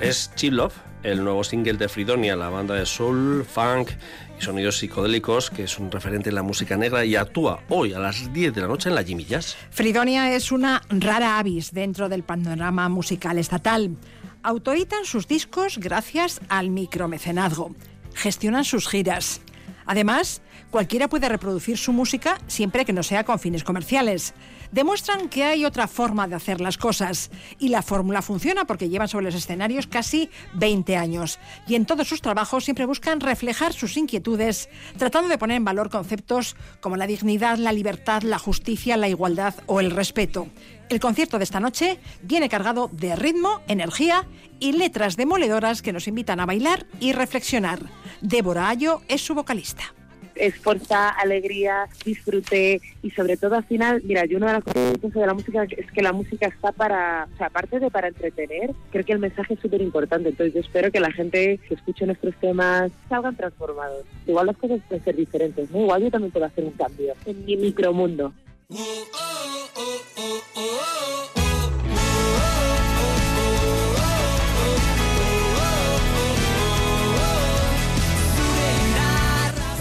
es 0.00 0.34
Chill 0.34 0.56
Love, 0.56 0.89
el 1.02 1.22
nuevo 1.24 1.44
single 1.44 1.74
de 1.74 1.88
Fridonia, 1.88 2.36
la 2.36 2.48
banda 2.50 2.74
de 2.74 2.86
soul, 2.86 3.44
funk 3.44 3.90
y 4.38 4.42
sonidos 4.42 4.78
psicodélicos, 4.78 5.50
que 5.50 5.64
es 5.64 5.78
un 5.78 5.90
referente 5.90 6.28
en 6.28 6.34
la 6.34 6.42
música 6.42 6.76
negra 6.76 7.04
y 7.04 7.16
actúa 7.16 7.62
hoy 7.68 7.92
a 7.92 7.98
las 7.98 8.32
10 8.32 8.54
de 8.54 8.60
la 8.60 8.68
noche 8.68 8.88
en 8.88 8.94
la 8.94 9.04
Jimmy 9.04 9.24
Jazz. 9.24 9.56
Fridonia 9.70 10.34
es 10.34 10.52
una 10.52 10.82
rara 10.88 11.38
avis 11.38 11.72
dentro 11.72 12.08
del 12.08 12.22
panorama 12.22 12.88
musical 12.88 13.38
estatal. 13.38 13.96
Autoeditan 14.42 15.04
sus 15.04 15.28
discos 15.28 15.78
gracias 15.78 16.40
al 16.48 16.70
micromecenazgo. 16.70 17.74
Gestionan 18.14 18.64
sus 18.64 18.88
giras. 18.88 19.40
Además, 19.86 20.42
cualquiera 20.70 21.08
puede 21.08 21.28
reproducir 21.28 21.78
su 21.78 21.92
música 21.92 22.38
siempre 22.46 22.84
que 22.84 22.92
no 22.92 23.02
sea 23.02 23.24
con 23.24 23.38
fines 23.38 23.64
comerciales 23.64 24.34
demuestran 24.72 25.28
que 25.28 25.44
hay 25.44 25.64
otra 25.64 25.86
forma 25.86 26.28
de 26.28 26.34
hacer 26.34 26.60
las 26.60 26.78
cosas. 26.78 27.30
Y 27.58 27.68
la 27.68 27.82
fórmula 27.82 28.22
funciona 28.22 28.64
porque 28.64 28.88
llevan 28.88 29.08
sobre 29.08 29.26
los 29.26 29.34
escenarios 29.34 29.86
casi 29.86 30.30
20 30.54 30.96
años. 30.96 31.38
Y 31.66 31.74
en 31.74 31.86
todos 31.86 32.08
sus 32.08 32.22
trabajos 32.22 32.64
siempre 32.64 32.86
buscan 32.86 33.20
reflejar 33.20 33.72
sus 33.72 33.96
inquietudes, 33.96 34.68
tratando 34.96 35.28
de 35.28 35.38
poner 35.38 35.56
en 35.56 35.64
valor 35.64 35.90
conceptos 35.90 36.56
como 36.80 36.96
la 36.96 37.06
dignidad, 37.06 37.58
la 37.58 37.72
libertad, 37.72 38.22
la 38.22 38.38
justicia, 38.38 38.96
la 38.96 39.08
igualdad 39.08 39.54
o 39.66 39.80
el 39.80 39.90
respeto. 39.90 40.48
El 40.88 41.00
concierto 41.00 41.38
de 41.38 41.44
esta 41.44 41.60
noche 41.60 42.00
viene 42.22 42.48
cargado 42.48 42.90
de 42.92 43.14
ritmo, 43.14 43.60
energía 43.68 44.26
y 44.58 44.72
letras 44.72 45.16
demoledoras 45.16 45.82
que 45.82 45.92
nos 45.92 46.08
invitan 46.08 46.40
a 46.40 46.46
bailar 46.46 46.86
y 46.98 47.12
reflexionar. 47.12 47.80
Débora 48.20 48.68
Ayo 48.68 49.00
es 49.08 49.22
su 49.22 49.34
vocalista 49.34 49.94
es 50.34 50.56
fuerza, 50.56 51.08
alegría, 51.10 51.86
disfrute 52.04 52.80
y 53.02 53.10
sobre 53.10 53.36
todo 53.36 53.56
al 53.56 53.64
final, 53.64 54.02
mira, 54.04 54.24
yo 54.24 54.36
una 54.36 54.48
de 54.48 54.52
las 54.54 54.64
cosas 54.64 54.98
que 55.00 55.18
de 55.18 55.26
la 55.26 55.34
música 55.34 55.64
es 55.64 55.90
que 55.90 56.02
la 56.02 56.12
música 56.12 56.46
está 56.46 56.72
para, 56.72 57.28
o 57.32 57.36
sea, 57.36 57.46
aparte 57.46 57.80
de 57.80 57.90
para 57.90 58.08
entretener, 58.08 58.72
creo 58.90 59.04
que 59.04 59.12
el 59.12 59.18
mensaje 59.18 59.54
es 59.54 59.60
súper 59.60 59.82
importante. 59.82 60.28
Entonces 60.30 60.54
yo 60.54 60.60
espero 60.60 60.90
que 60.90 61.00
la 61.00 61.12
gente 61.12 61.58
que 61.68 61.74
escuche 61.74 62.06
nuestros 62.06 62.34
temas 62.36 62.90
salgan 63.08 63.36
transformados. 63.36 64.04
Igual 64.26 64.46
las 64.46 64.56
cosas 64.56 64.80
pueden 64.88 65.04
ser 65.04 65.16
diferentes, 65.16 65.70
¿no? 65.70 65.80
Igual 65.80 66.02
yo 66.02 66.10
también 66.10 66.32
puedo 66.32 66.46
hacer 66.46 66.64
un 66.64 66.72
cambio 66.72 67.14
en 67.26 67.44
mi 67.44 67.56
micromundo. 67.56 68.32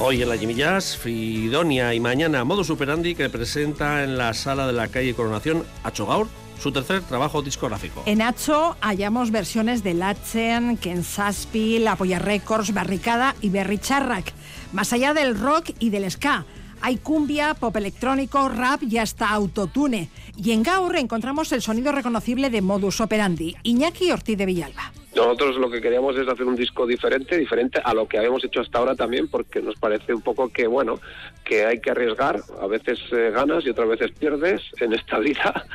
Hoy 0.01 0.21
en 0.21 0.29
la 0.29 0.37
Jimmy 0.37 0.53
Jazz, 0.53 0.95
Fridonia 0.95 1.93
y 1.93 1.99
mañana 1.99 2.45
Modo 2.45 2.63
Superandi 2.63 3.15
que 3.15 3.29
presenta 3.29 4.01
en 4.01 4.17
la 4.17 4.33
sala 4.33 4.65
de 4.65 4.71
la 4.71 4.87
calle 4.87 5.13
Coronación 5.13 5.65
Acho 5.83 6.05
Gaur 6.05 6.27
su 6.57 6.71
tercer 6.71 7.01
trabajo 7.03 7.41
discográfico. 7.41 8.03
En 8.05 8.21
Acho 8.21 8.77
hallamos 8.79 9.29
versiones 9.31 9.83
de 9.83 9.93
Lachen, 9.93 10.77
Ken 10.77 11.03
Saspi, 11.03 11.79
La 11.79 11.95
Records, 11.95 12.73
Barricada 12.73 13.35
y 13.41 13.49
Berry 13.49 13.77
Charrac. 13.77 14.33
Más 14.71 14.93
allá 14.93 15.13
del 15.13 15.37
rock 15.37 15.71
y 15.79 15.89
del 15.89 16.09
ska, 16.09 16.45
hay 16.79 16.95
cumbia, 16.95 17.53
pop 17.53 17.75
electrónico, 17.75 18.47
rap 18.47 18.83
y 18.83 18.99
hasta 18.99 19.29
autotune. 19.29 20.09
Y 20.37 20.51
en 20.51 20.63
Gaur 20.63 20.95
encontramos 20.95 21.51
el 21.51 21.61
sonido 21.61 21.91
reconocible 21.91 22.49
de 22.49 22.61
Modus 22.61 23.01
Operandi, 23.01 23.57
Iñaki 23.63 24.11
Ortiz 24.11 24.37
de 24.37 24.45
Villalba. 24.45 24.93
Nosotros 25.15 25.57
lo 25.57 25.71
que 25.71 25.81
queríamos 25.81 26.15
es 26.17 26.27
hacer 26.27 26.45
un 26.45 26.55
disco 26.55 26.85
diferente, 26.85 27.37
diferente 27.37 27.81
a 27.83 27.93
lo 27.93 28.07
que 28.07 28.19
habíamos 28.19 28.43
hecho 28.43 28.61
hasta 28.61 28.77
ahora 28.77 28.95
también, 28.95 29.27
porque 29.27 29.59
nos 29.61 29.75
parece 29.75 30.13
un 30.13 30.21
poco 30.21 30.49
que, 30.49 30.67
bueno, 30.67 30.99
que 31.43 31.65
hay 31.65 31.79
que 31.79 31.89
arriesgar, 31.89 32.39
a 32.61 32.67
veces 32.67 32.99
eh, 33.11 33.31
ganas 33.33 33.65
y 33.65 33.69
otras 33.69 33.89
veces 33.89 34.11
pierdes 34.11 34.61
en 34.79 34.93
esta 34.93 35.17
vida, 35.19 35.65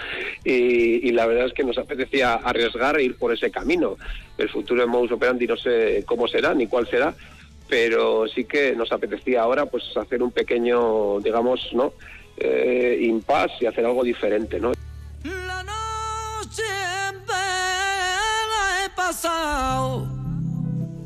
y, 0.44 1.11
la 1.11 1.27
verdad 1.27 1.47
es 1.47 1.53
que 1.53 1.64
nos 1.64 1.79
apetecía 1.79 2.35
arriesgar 2.35 2.99
e 2.99 3.05
ir 3.05 3.16
por 3.16 3.33
ese 3.33 3.51
camino. 3.51 3.97
El 4.38 4.49
futuro 4.49 4.81
de 4.81 4.87
Modus 4.87 5.12
Operandi 5.12 5.47
no 5.47 5.57
sé 5.57 6.05
cómo 6.07 6.29
será 6.29 6.55
ni 6.55 6.66
cuál 6.66 6.87
será, 6.88 7.14
pero 7.68 8.29
sí 8.29 8.44
que 8.44 8.77
nos 8.77 8.92
apetecía 8.92 9.42
ahora 9.42 9.66
pues 9.66 9.85
hacer 9.97 10.23
un 10.23 10.31
pequeño, 10.31 11.20
digamos, 11.20 11.70
¿no? 11.73 11.94
Eh, 12.37 12.99
impasse 13.03 13.55
y 13.61 13.66
hacer 13.66 13.85
algo 13.85 14.03
diferente, 14.03 14.61
¿no? 14.61 14.73
Pasado. 19.07 20.07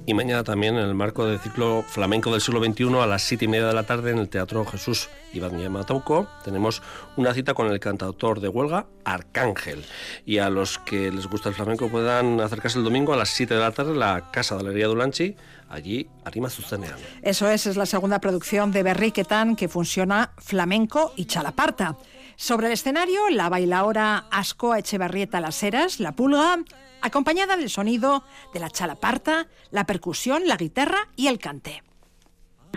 Y 0.07 0.15
mañana 0.15 0.43
también 0.45 0.77
en 0.77 0.85
el 0.85 0.95
marco 0.95 1.27
del 1.27 1.39
ciclo 1.39 1.85
flamenco 1.87 2.31
del 2.31 2.41
siglo 2.41 2.65
XXI 2.65 2.95
a 3.01 3.07
las 3.07 3.23
siete 3.23 3.45
y 3.45 3.49
media 3.49 3.67
de 3.67 3.75
la 3.75 3.83
tarde 3.83 4.11
en 4.11 4.19
el 4.19 4.29
Teatro 4.29 4.65
Jesús 4.65 5.11
Iván 5.35 5.71
Matauco 5.71 6.27
tenemos 6.45 6.81
una 7.17 7.35
cita 7.35 7.53
con 7.53 7.71
el 7.71 7.79
cantautor 7.79 8.41
de 8.41 8.49
huelga 8.49 8.87
Arcángel. 9.05 9.85
Y 10.25 10.39
a 10.39 10.49
los 10.49 10.79
que 10.79 11.11
les 11.11 11.27
gusta 11.27 11.51
el 11.51 11.55
flamenco 11.55 11.89
puedan 11.89 12.41
acercarse 12.41 12.79
el 12.79 12.85
domingo 12.85 13.13
a 13.13 13.17
las 13.17 13.31
7 13.31 13.53
de 13.53 13.61
la 13.61 13.73
tarde 13.73 13.93
en 13.93 13.99
la 13.99 14.31
Casa 14.31 14.55
de 14.55 14.63
Alegría 14.63 14.87
Dulanchi 14.87 15.37
allí 15.69 16.09
Arima 16.25 16.49
Zuzenean. 16.49 16.97
Eso 17.21 17.49
es, 17.51 17.67
es 17.67 17.77
la 17.77 17.85
segunda 17.85 18.21
producción 18.21 18.73
de 18.73 18.83
Berriquetan 18.83 19.57
que 19.57 19.69
funciona 19.69 20.31
flamenco 20.39 21.13
y 21.17 21.27
chalaparta. 21.27 21.97
Sobre 22.39 22.69
el 22.69 22.75
escenario, 22.75 23.29
la 23.31 23.49
bailaora 23.49 24.27
Ascoa 24.31 24.79
Echeverrieta 24.79 25.41
Las 25.41 25.61
Heras, 25.61 25.99
la 25.99 26.13
pulga, 26.13 26.59
acompañada 27.03 27.57
del 27.57 27.69
sonido 27.69 28.23
de 28.55 28.61
la 28.61 28.71
chalaparta, 28.71 29.49
la 29.73 29.87
percusión, 29.87 30.47
la 30.47 30.57
guitarra 30.57 31.09
y 31.17 31.27
el 31.27 31.41
cante. 31.41 31.83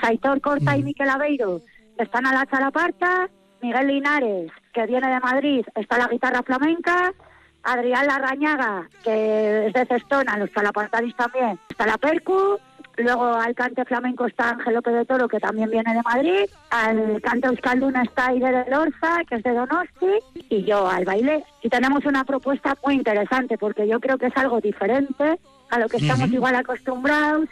Aitor 0.01 0.41
Corta 0.41 0.75
y 0.75 0.81
Miquel 0.81 1.09
Aveiro 1.09 1.61
están 1.95 2.25
a 2.25 2.33
la 2.33 2.47
chalaparta, 2.47 3.29
Miguel 3.61 3.85
Linares, 3.85 4.51
que 4.73 4.87
viene 4.87 5.07
de 5.07 5.19
Madrid, 5.19 5.63
está 5.75 5.99
la 5.99 6.07
guitarra 6.07 6.41
flamenca, 6.41 7.13
Adrián 7.61 8.07
Larrañaga, 8.07 8.89
que 9.03 9.67
es 9.67 9.73
de 9.73 9.85
Cestona, 9.85 10.39
los 10.39 10.51
chalapartaris 10.51 11.15
también, 11.15 11.59
está 11.69 11.85
la 11.85 11.99
percu, 11.99 12.57
Luego 12.97 13.25
al 13.25 13.55
cante 13.55 13.85
flamenco 13.85 14.25
está 14.25 14.51
Ángel 14.51 14.75
López 14.75 14.93
de 14.93 15.05
Toro, 15.05 15.27
que 15.27 15.39
también 15.39 15.69
viene 15.69 15.93
de 15.93 16.01
Madrid. 16.01 16.49
Al 16.69 17.21
cante 17.21 17.47
euskalduna 17.47 18.03
está 18.03 18.27
Aire 18.27 18.51
de 18.51 18.69
Lorza, 18.69 19.23
que 19.27 19.35
es 19.35 19.43
de 19.43 19.53
Donosti. 19.53 20.19
Y 20.49 20.63
yo 20.63 20.87
al 20.87 21.05
baile. 21.05 21.43
Y 21.61 21.69
tenemos 21.69 22.05
una 22.05 22.23
propuesta 22.23 22.77
muy 22.85 22.95
interesante, 22.95 23.57
porque 23.57 23.87
yo 23.87 23.99
creo 23.99 24.17
que 24.17 24.27
es 24.27 24.37
algo 24.37 24.59
diferente 24.59 25.39
a 25.69 25.79
lo 25.79 25.87
que 25.87 25.97
estamos 25.97 26.31
igual 26.31 26.55
acostumbrados. 26.55 27.47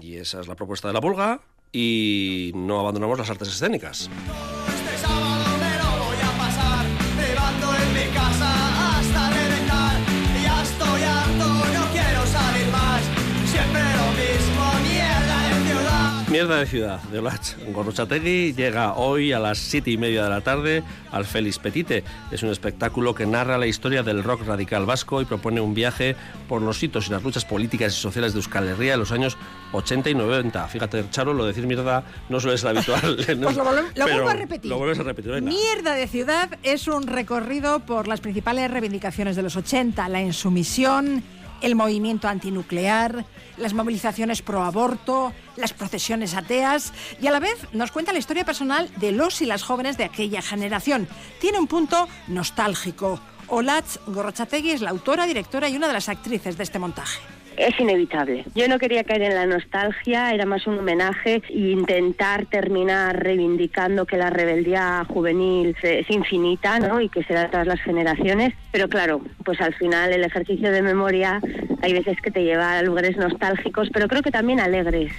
Y 0.00 0.16
esa 0.16 0.40
es 0.40 0.48
la 0.48 0.54
propuesta 0.54 0.88
de 0.88 0.94
la 0.94 1.00
pulga. 1.00 1.40
Y 1.70 2.52
no 2.54 2.80
abandonamos 2.80 3.18
las 3.18 3.30
artes 3.30 3.48
escénicas. 3.48 4.10
Mierda 16.42 16.58
de 16.58 16.66
ciudad 16.66 17.00
de 17.04 17.20
Olach 17.20 17.56
Gorrochategui 17.72 18.52
llega 18.52 18.94
hoy 18.94 19.32
a 19.32 19.38
las 19.38 19.58
siete 19.58 19.92
y 19.92 19.96
media 19.96 20.24
de 20.24 20.30
la 20.30 20.40
tarde 20.40 20.82
al 21.12 21.24
Félix 21.24 21.60
Petite. 21.60 22.02
Es 22.32 22.42
un 22.42 22.50
espectáculo 22.50 23.14
que 23.14 23.26
narra 23.26 23.58
la 23.58 23.68
historia 23.68 24.02
del 24.02 24.24
rock 24.24 24.44
radical 24.44 24.84
vasco 24.84 25.22
y 25.22 25.24
propone 25.24 25.60
un 25.60 25.72
viaje 25.72 26.16
por 26.48 26.60
los 26.60 26.82
hitos 26.82 27.06
y 27.06 27.10
las 27.12 27.22
luchas 27.22 27.44
políticas 27.44 27.96
y 27.96 28.00
sociales 28.00 28.32
de 28.32 28.40
Euskal 28.40 28.66
Herria 28.66 28.94
en 28.94 28.98
los 28.98 29.12
años 29.12 29.38
80 29.70 30.10
y 30.10 30.14
90. 30.16 30.66
Fíjate, 30.66 31.04
Charo, 31.10 31.32
lo 31.32 31.44
de 31.44 31.52
decir 31.52 31.64
mierda 31.68 32.02
no 32.28 32.40
suele 32.40 32.58
ser 32.58 32.70
habitual. 32.70 33.16
pues 33.24 33.38
lo, 33.38 33.62
vuelvo 33.94 34.28
a 34.28 34.34
repetir. 34.34 34.68
Lo 34.68 34.78
vuelves 34.78 34.98
a 34.98 35.04
repetir. 35.04 35.40
Mierda 35.42 35.94
de 35.94 36.08
ciudad 36.08 36.58
es 36.64 36.88
un 36.88 37.06
recorrido 37.06 37.78
por 37.86 38.08
las 38.08 38.20
principales 38.20 38.68
reivindicaciones 38.68 39.36
de 39.36 39.42
los 39.42 39.54
80, 39.54 40.08
la 40.08 40.20
insumisión 40.20 41.22
el 41.62 41.74
movimiento 41.74 42.28
antinuclear, 42.28 43.24
las 43.56 43.72
movilizaciones 43.72 44.42
pro 44.42 44.62
aborto, 44.62 45.32
las 45.56 45.72
procesiones 45.72 46.34
ateas 46.34 46.92
y 47.20 47.26
a 47.26 47.30
la 47.30 47.40
vez 47.40 47.56
nos 47.72 47.92
cuenta 47.92 48.12
la 48.12 48.18
historia 48.18 48.44
personal 48.44 48.90
de 48.96 49.12
los 49.12 49.40
y 49.42 49.46
las 49.46 49.62
jóvenes 49.62 49.96
de 49.96 50.04
aquella 50.04 50.42
generación. 50.42 51.08
Tiene 51.40 51.58
un 51.58 51.66
punto 51.66 52.08
nostálgico. 52.28 53.20
Olatz 53.54 53.98
Gorrochategui 54.06 54.70
es 54.70 54.80
la 54.80 54.88
autora, 54.88 55.26
directora 55.26 55.68
y 55.68 55.76
una 55.76 55.86
de 55.86 55.92
las 55.92 56.08
actrices 56.08 56.56
de 56.56 56.64
este 56.64 56.78
montaje 56.78 57.20
es 57.56 57.78
inevitable. 57.78 58.44
Yo 58.54 58.66
no 58.66 58.78
quería 58.78 59.04
caer 59.04 59.22
en 59.22 59.34
la 59.34 59.46
nostalgia, 59.46 60.32
era 60.32 60.46
más 60.46 60.66
un 60.66 60.78
homenaje 60.78 61.42
e 61.48 61.58
intentar 61.58 62.46
terminar 62.46 63.22
reivindicando 63.22 64.06
que 64.06 64.16
la 64.16 64.30
rebeldía 64.30 65.04
juvenil 65.08 65.76
es 65.82 66.10
infinita 66.10 66.80
¿no? 66.80 67.00
y 67.00 67.08
que 67.08 67.22
se 67.24 67.34
da 67.34 67.50
todas 67.50 67.66
las 67.66 67.80
generaciones. 67.82 68.54
Pero 68.70 68.88
claro, 68.88 69.20
pues 69.44 69.60
al 69.60 69.74
final 69.74 70.12
el 70.12 70.24
ejercicio 70.24 70.72
de 70.72 70.82
memoria 70.82 71.40
hay 71.82 71.92
veces 71.92 72.16
que 72.22 72.30
te 72.30 72.42
lleva 72.42 72.78
a 72.78 72.82
lugares 72.82 73.16
nostálgicos, 73.16 73.90
pero 73.92 74.08
creo 74.08 74.22
que 74.22 74.30
también 74.30 74.60
alegres. 74.60 75.12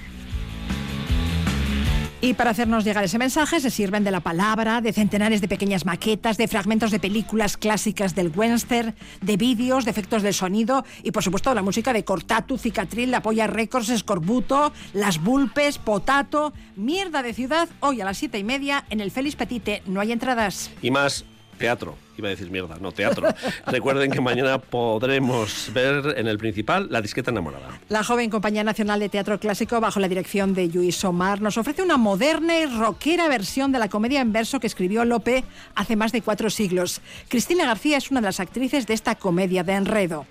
Y 2.24 2.32
para 2.32 2.52
hacernos 2.52 2.84
llegar 2.84 3.04
ese 3.04 3.18
mensaje 3.18 3.60
se 3.60 3.70
sirven 3.70 4.02
de 4.02 4.10
la 4.10 4.20
palabra, 4.20 4.80
de 4.80 4.94
centenares 4.94 5.42
de 5.42 5.46
pequeñas 5.46 5.84
maquetas, 5.84 6.38
de 6.38 6.48
fragmentos 6.48 6.90
de 6.90 6.98
películas 6.98 7.58
clásicas 7.58 8.14
del 8.14 8.32
western, 8.34 8.94
de 9.20 9.36
vídeos, 9.36 9.84
de 9.84 9.90
efectos 9.90 10.22
de 10.22 10.32
sonido 10.32 10.86
y 11.02 11.10
por 11.10 11.22
supuesto 11.22 11.52
la 11.52 11.60
música 11.60 11.92
de 11.92 12.02
Cortatu, 12.02 12.56
Cicatril, 12.56 13.10
La 13.10 13.20
Polla 13.20 13.46
Records, 13.46 13.90
Escorbuto, 13.90 14.72
Las 14.94 15.22
Bulpes, 15.22 15.76
Potato, 15.76 16.54
Mierda 16.76 17.22
de 17.22 17.34
Ciudad, 17.34 17.68
hoy 17.80 18.00
a 18.00 18.06
las 18.06 18.16
siete 18.16 18.38
y 18.38 18.44
media 18.44 18.86
en 18.88 19.00
el 19.00 19.10
Félix 19.10 19.36
Petite. 19.36 19.82
No 19.84 20.00
hay 20.00 20.10
entradas. 20.10 20.70
Y 20.80 20.90
más 20.90 21.26
teatro. 21.54 21.96
Iba 22.16 22.28
a 22.28 22.30
decir 22.30 22.50
mierda, 22.50 22.76
no, 22.80 22.92
teatro. 22.92 23.28
Recuerden 23.66 24.10
que 24.10 24.20
mañana 24.20 24.58
podremos 24.58 25.70
ver 25.72 26.14
en 26.16 26.28
el 26.28 26.38
principal 26.38 26.86
La 26.90 27.00
disqueta 27.00 27.30
enamorada. 27.30 27.80
La 27.88 28.04
joven 28.04 28.30
Compañía 28.30 28.62
Nacional 28.62 29.00
de 29.00 29.08
Teatro 29.08 29.40
Clásico, 29.40 29.80
bajo 29.80 30.00
la 30.00 30.08
dirección 30.08 30.54
de 30.54 30.68
Luis 30.68 31.04
Omar, 31.04 31.40
nos 31.40 31.58
ofrece 31.58 31.82
una 31.82 31.96
moderna 31.96 32.58
y 32.58 32.66
rockera 32.66 33.28
versión 33.28 33.72
de 33.72 33.78
la 33.78 33.88
comedia 33.88 34.20
en 34.20 34.32
verso 34.32 34.60
que 34.60 34.66
escribió 34.66 35.04
Lope 35.04 35.44
hace 35.74 35.96
más 35.96 36.12
de 36.12 36.22
cuatro 36.22 36.50
siglos. 36.50 37.00
Cristina 37.28 37.66
García 37.66 37.96
es 37.96 38.10
una 38.10 38.20
de 38.20 38.26
las 38.26 38.40
actrices 38.40 38.86
de 38.86 38.94
esta 38.94 39.14
comedia 39.16 39.64
de 39.64 39.72
enredo. 39.72 40.26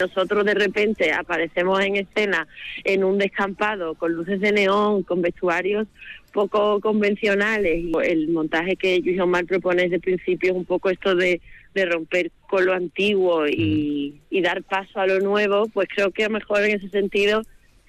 Nosotros 0.00 0.44
de 0.44 0.54
repente 0.54 1.12
aparecemos 1.12 1.80
en 1.80 1.96
escena 1.96 2.46
en 2.84 3.04
un 3.04 3.18
descampado 3.18 3.94
con 3.94 4.12
luces 4.12 4.40
de 4.40 4.52
neón, 4.52 5.02
con 5.02 5.22
vestuarios 5.22 5.86
poco 6.32 6.80
convencionales. 6.80 7.84
El 8.04 8.28
montaje 8.28 8.76
que 8.76 9.00
Luis 9.00 9.20
Omar 9.20 9.46
propone 9.46 9.82
desde 9.82 9.96
el 9.96 10.02
principio 10.02 10.52
es 10.52 10.56
un 10.56 10.64
poco 10.64 10.90
esto 10.90 11.14
de, 11.14 11.40
romper 11.74 12.32
con 12.48 12.66
lo 12.66 12.72
antiguo 12.72 13.46
y, 13.46 14.20
y, 14.30 14.40
dar 14.40 14.64
paso 14.64 14.98
a 14.98 15.06
lo 15.06 15.20
nuevo, 15.20 15.66
pues 15.72 15.86
creo 15.94 16.10
que 16.10 16.24
a 16.24 16.28
lo 16.28 16.34
mejor 16.34 16.64
en 16.64 16.76
ese 16.76 16.88
sentido 16.88 17.42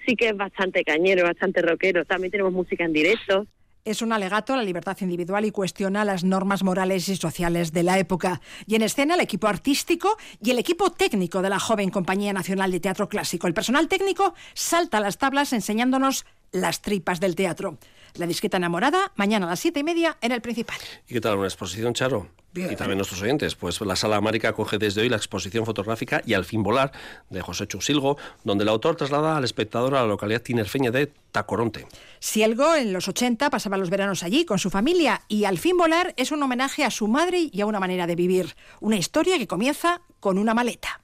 sí 0.06 0.14
que 0.14 0.28
es 0.28 0.36
bastante 0.36 0.84
cañero, 0.84 1.24
bastante 1.24 1.60
rockero. 1.60 2.04
También 2.04 2.30
tenemos 2.30 2.52
música 2.52 2.84
en 2.84 2.92
directo. 2.92 3.46
Es 3.84 4.02
un 4.02 4.12
alegato 4.12 4.52
a 4.52 4.58
la 4.58 4.62
libertad 4.62 4.96
individual 5.00 5.46
y 5.46 5.52
cuestiona 5.52 6.04
las 6.04 6.22
normas 6.22 6.62
morales 6.62 7.08
y 7.08 7.16
sociales 7.16 7.72
de 7.72 7.82
la 7.82 7.98
época. 7.98 8.42
Y 8.66 8.74
en 8.74 8.82
escena 8.82 9.14
el 9.14 9.20
equipo 9.22 9.48
artístico 9.48 10.18
y 10.42 10.50
el 10.50 10.58
equipo 10.58 10.90
técnico 10.90 11.40
de 11.40 11.48
la 11.48 11.58
joven 11.58 11.90
Compañía 11.90 12.34
Nacional 12.34 12.70
de 12.70 12.80
Teatro 12.80 13.08
Clásico. 13.08 13.46
El 13.46 13.54
personal 13.54 13.88
técnico 13.88 14.34
salta 14.52 14.98
a 14.98 15.00
las 15.00 15.16
tablas 15.16 15.54
enseñándonos 15.54 16.26
las 16.52 16.82
tripas 16.82 17.20
del 17.20 17.36
teatro. 17.36 17.78
La 18.14 18.26
disqueta 18.26 18.56
enamorada, 18.56 19.12
mañana 19.16 19.46
a 19.46 19.50
las 19.50 19.60
siete 19.60 19.80
y 19.80 19.84
media 19.84 20.16
en 20.20 20.32
el 20.32 20.40
principal. 20.40 20.78
¿Y 21.08 21.14
qué 21.14 21.20
tal 21.20 21.38
una 21.38 21.46
exposición, 21.46 21.94
Charo? 21.94 22.28
Y 22.54 22.74
también 22.74 22.98
nuestros 22.98 23.22
oyentes. 23.22 23.54
Pues 23.54 23.80
la 23.80 23.94
Sala 23.94 24.16
América 24.16 24.48
acoge 24.48 24.78
desde 24.78 25.02
hoy 25.02 25.08
la 25.08 25.16
exposición 25.16 25.64
fotográfica 25.64 26.20
Y 26.26 26.34
al 26.34 26.44
fin 26.44 26.62
volar 26.62 26.90
de 27.28 27.40
José 27.40 27.68
Chusilgo, 27.68 28.16
donde 28.42 28.64
el 28.64 28.68
autor 28.68 28.96
traslada 28.96 29.36
al 29.36 29.44
espectador 29.44 29.94
a 29.94 30.02
la 30.02 30.08
localidad 30.08 30.42
tinerfeña 30.42 30.90
de 30.90 31.12
Tacoronte. 31.30 31.86
Sielgo 32.18 32.74
en 32.74 32.92
los 32.92 33.06
80 33.06 33.50
pasaba 33.50 33.76
los 33.76 33.90
veranos 33.90 34.24
allí 34.24 34.44
con 34.44 34.58
su 34.58 34.70
familia 34.70 35.22
y 35.28 35.44
Al 35.44 35.58
fin 35.58 35.76
volar 35.76 36.12
es 36.16 36.32
un 36.32 36.42
homenaje 36.42 36.84
a 36.84 36.90
su 36.90 37.06
madre 37.06 37.50
y 37.52 37.60
a 37.60 37.66
una 37.66 37.78
manera 37.78 38.06
de 38.06 38.16
vivir. 38.16 38.56
Una 38.80 38.96
historia 38.96 39.38
que 39.38 39.46
comienza 39.46 40.00
con 40.18 40.36
una 40.38 40.54
maleta. 40.54 41.00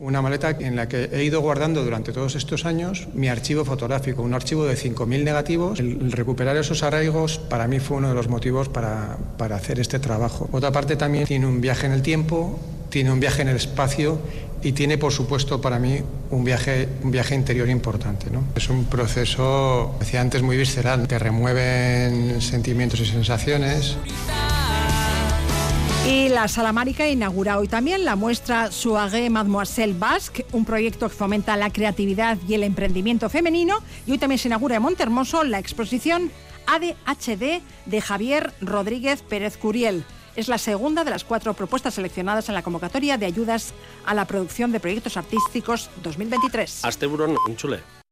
Una 0.00 0.22
maleta 0.22 0.56
en 0.58 0.76
la 0.76 0.88
que 0.88 1.10
he 1.12 1.24
ido 1.24 1.42
guardando 1.42 1.84
durante 1.84 2.10
todos 2.12 2.34
estos 2.34 2.64
años 2.64 3.06
mi 3.12 3.28
archivo 3.28 3.66
fotográfico, 3.66 4.22
un 4.22 4.32
archivo 4.32 4.64
de 4.64 4.74
5.000 4.74 5.22
negativos. 5.22 5.78
El, 5.78 6.10
recuperar 6.10 6.56
esos 6.56 6.82
arraigos 6.82 7.38
para 7.38 7.68
mí 7.68 7.80
fue 7.80 7.98
uno 7.98 8.08
de 8.08 8.14
los 8.14 8.26
motivos 8.26 8.70
para, 8.70 9.18
para 9.36 9.56
hacer 9.56 9.78
este 9.78 9.98
trabajo. 9.98 10.48
Otra 10.52 10.72
parte 10.72 10.96
también 10.96 11.26
tiene 11.26 11.46
un 11.46 11.60
viaje 11.60 11.84
en 11.84 11.92
el 11.92 12.00
tiempo, 12.00 12.58
tiene 12.88 13.12
un 13.12 13.20
viaje 13.20 13.42
en 13.42 13.48
el 13.48 13.56
espacio 13.56 14.18
y 14.62 14.72
tiene, 14.72 14.96
por 14.96 15.12
supuesto, 15.12 15.60
para 15.60 15.78
mí 15.78 16.00
un 16.30 16.44
viaje, 16.44 16.88
un 17.02 17.10
viaje 17.10 17.34
interior 17.34 17.68
importante. 17.68 18.30
¿no? 18.30 18.44
Es 18.54 18.70
un 18.70 18.86
proceso, 18.86 19.96
decía 20.00 20.22
antes, 20.22 20.40
muy 20.40 20.56
visceral. 20.56 21.06
Te 21.08 21.18
remueven 21.18 22.40
sentimientos 22.40 23.00
y 23.00 23.04
sensaciones. 23.04 23.98
Y 26.06 26.30
la 26.30 26.48
Salamárica 26.48 27.06
inaugura 27.06 27.58
hoy 27.58 27.68
también 27.68 28.06
la 28.06 28.16
muestra 28.16 28.72
Suague 28.72 29.28
Mademoiselle 29.28 29.92
Basque, 29.92 30.46
un 30.52 30.64
proyecto 30.64 31.08
que 31.08 31.14
fomenta 31.14 31.56
la 31.56 31.70
creatividad 31.70 32.38
y 32.48 32.54
el 32.54 32.64
emprendimiento 32.64 33.28
femenino. 33.28 33.76
Y 34.06 34.12
hoy 34.12 34.18
también 34.18 34.38
se 34.38 34.48
inaugura 34.48 34.76
en 34.76 34.82
Montermoso 34.82 35.44
la 35.44 35.58
exposición 35.58 36.30
ADHD 36.66 37.60
de 37.84 38.00
Javier 38.00 38.52
Rodríguez 38.62 39.22
Pérez 39.22 39.58
Curiel. 39.58 40.04
Es 40.36 40.48
la 40.48 40.58
segunda 40.58 41.04
de 41.04 41.10
las 41.10 41.24
cuatro 41.24 41.52
propuestas 41.52 41.94
seleccionadas 41.94 42.48
en 42.48 42.54
la 42.54 42.62
convocatoria 42.62 43.18
de 43.18 43.26
ayudas 43.26 43.74
a 44.06 44.14
la 44.14 44.24
producción 44.24 44.72
de 44.72 44.80
proyectos 44.80 45.18
artísticos 45.18 45.90
2023. 46.02 46.84
Asteburon, 46.84 47.36
chule. 47.56 47.99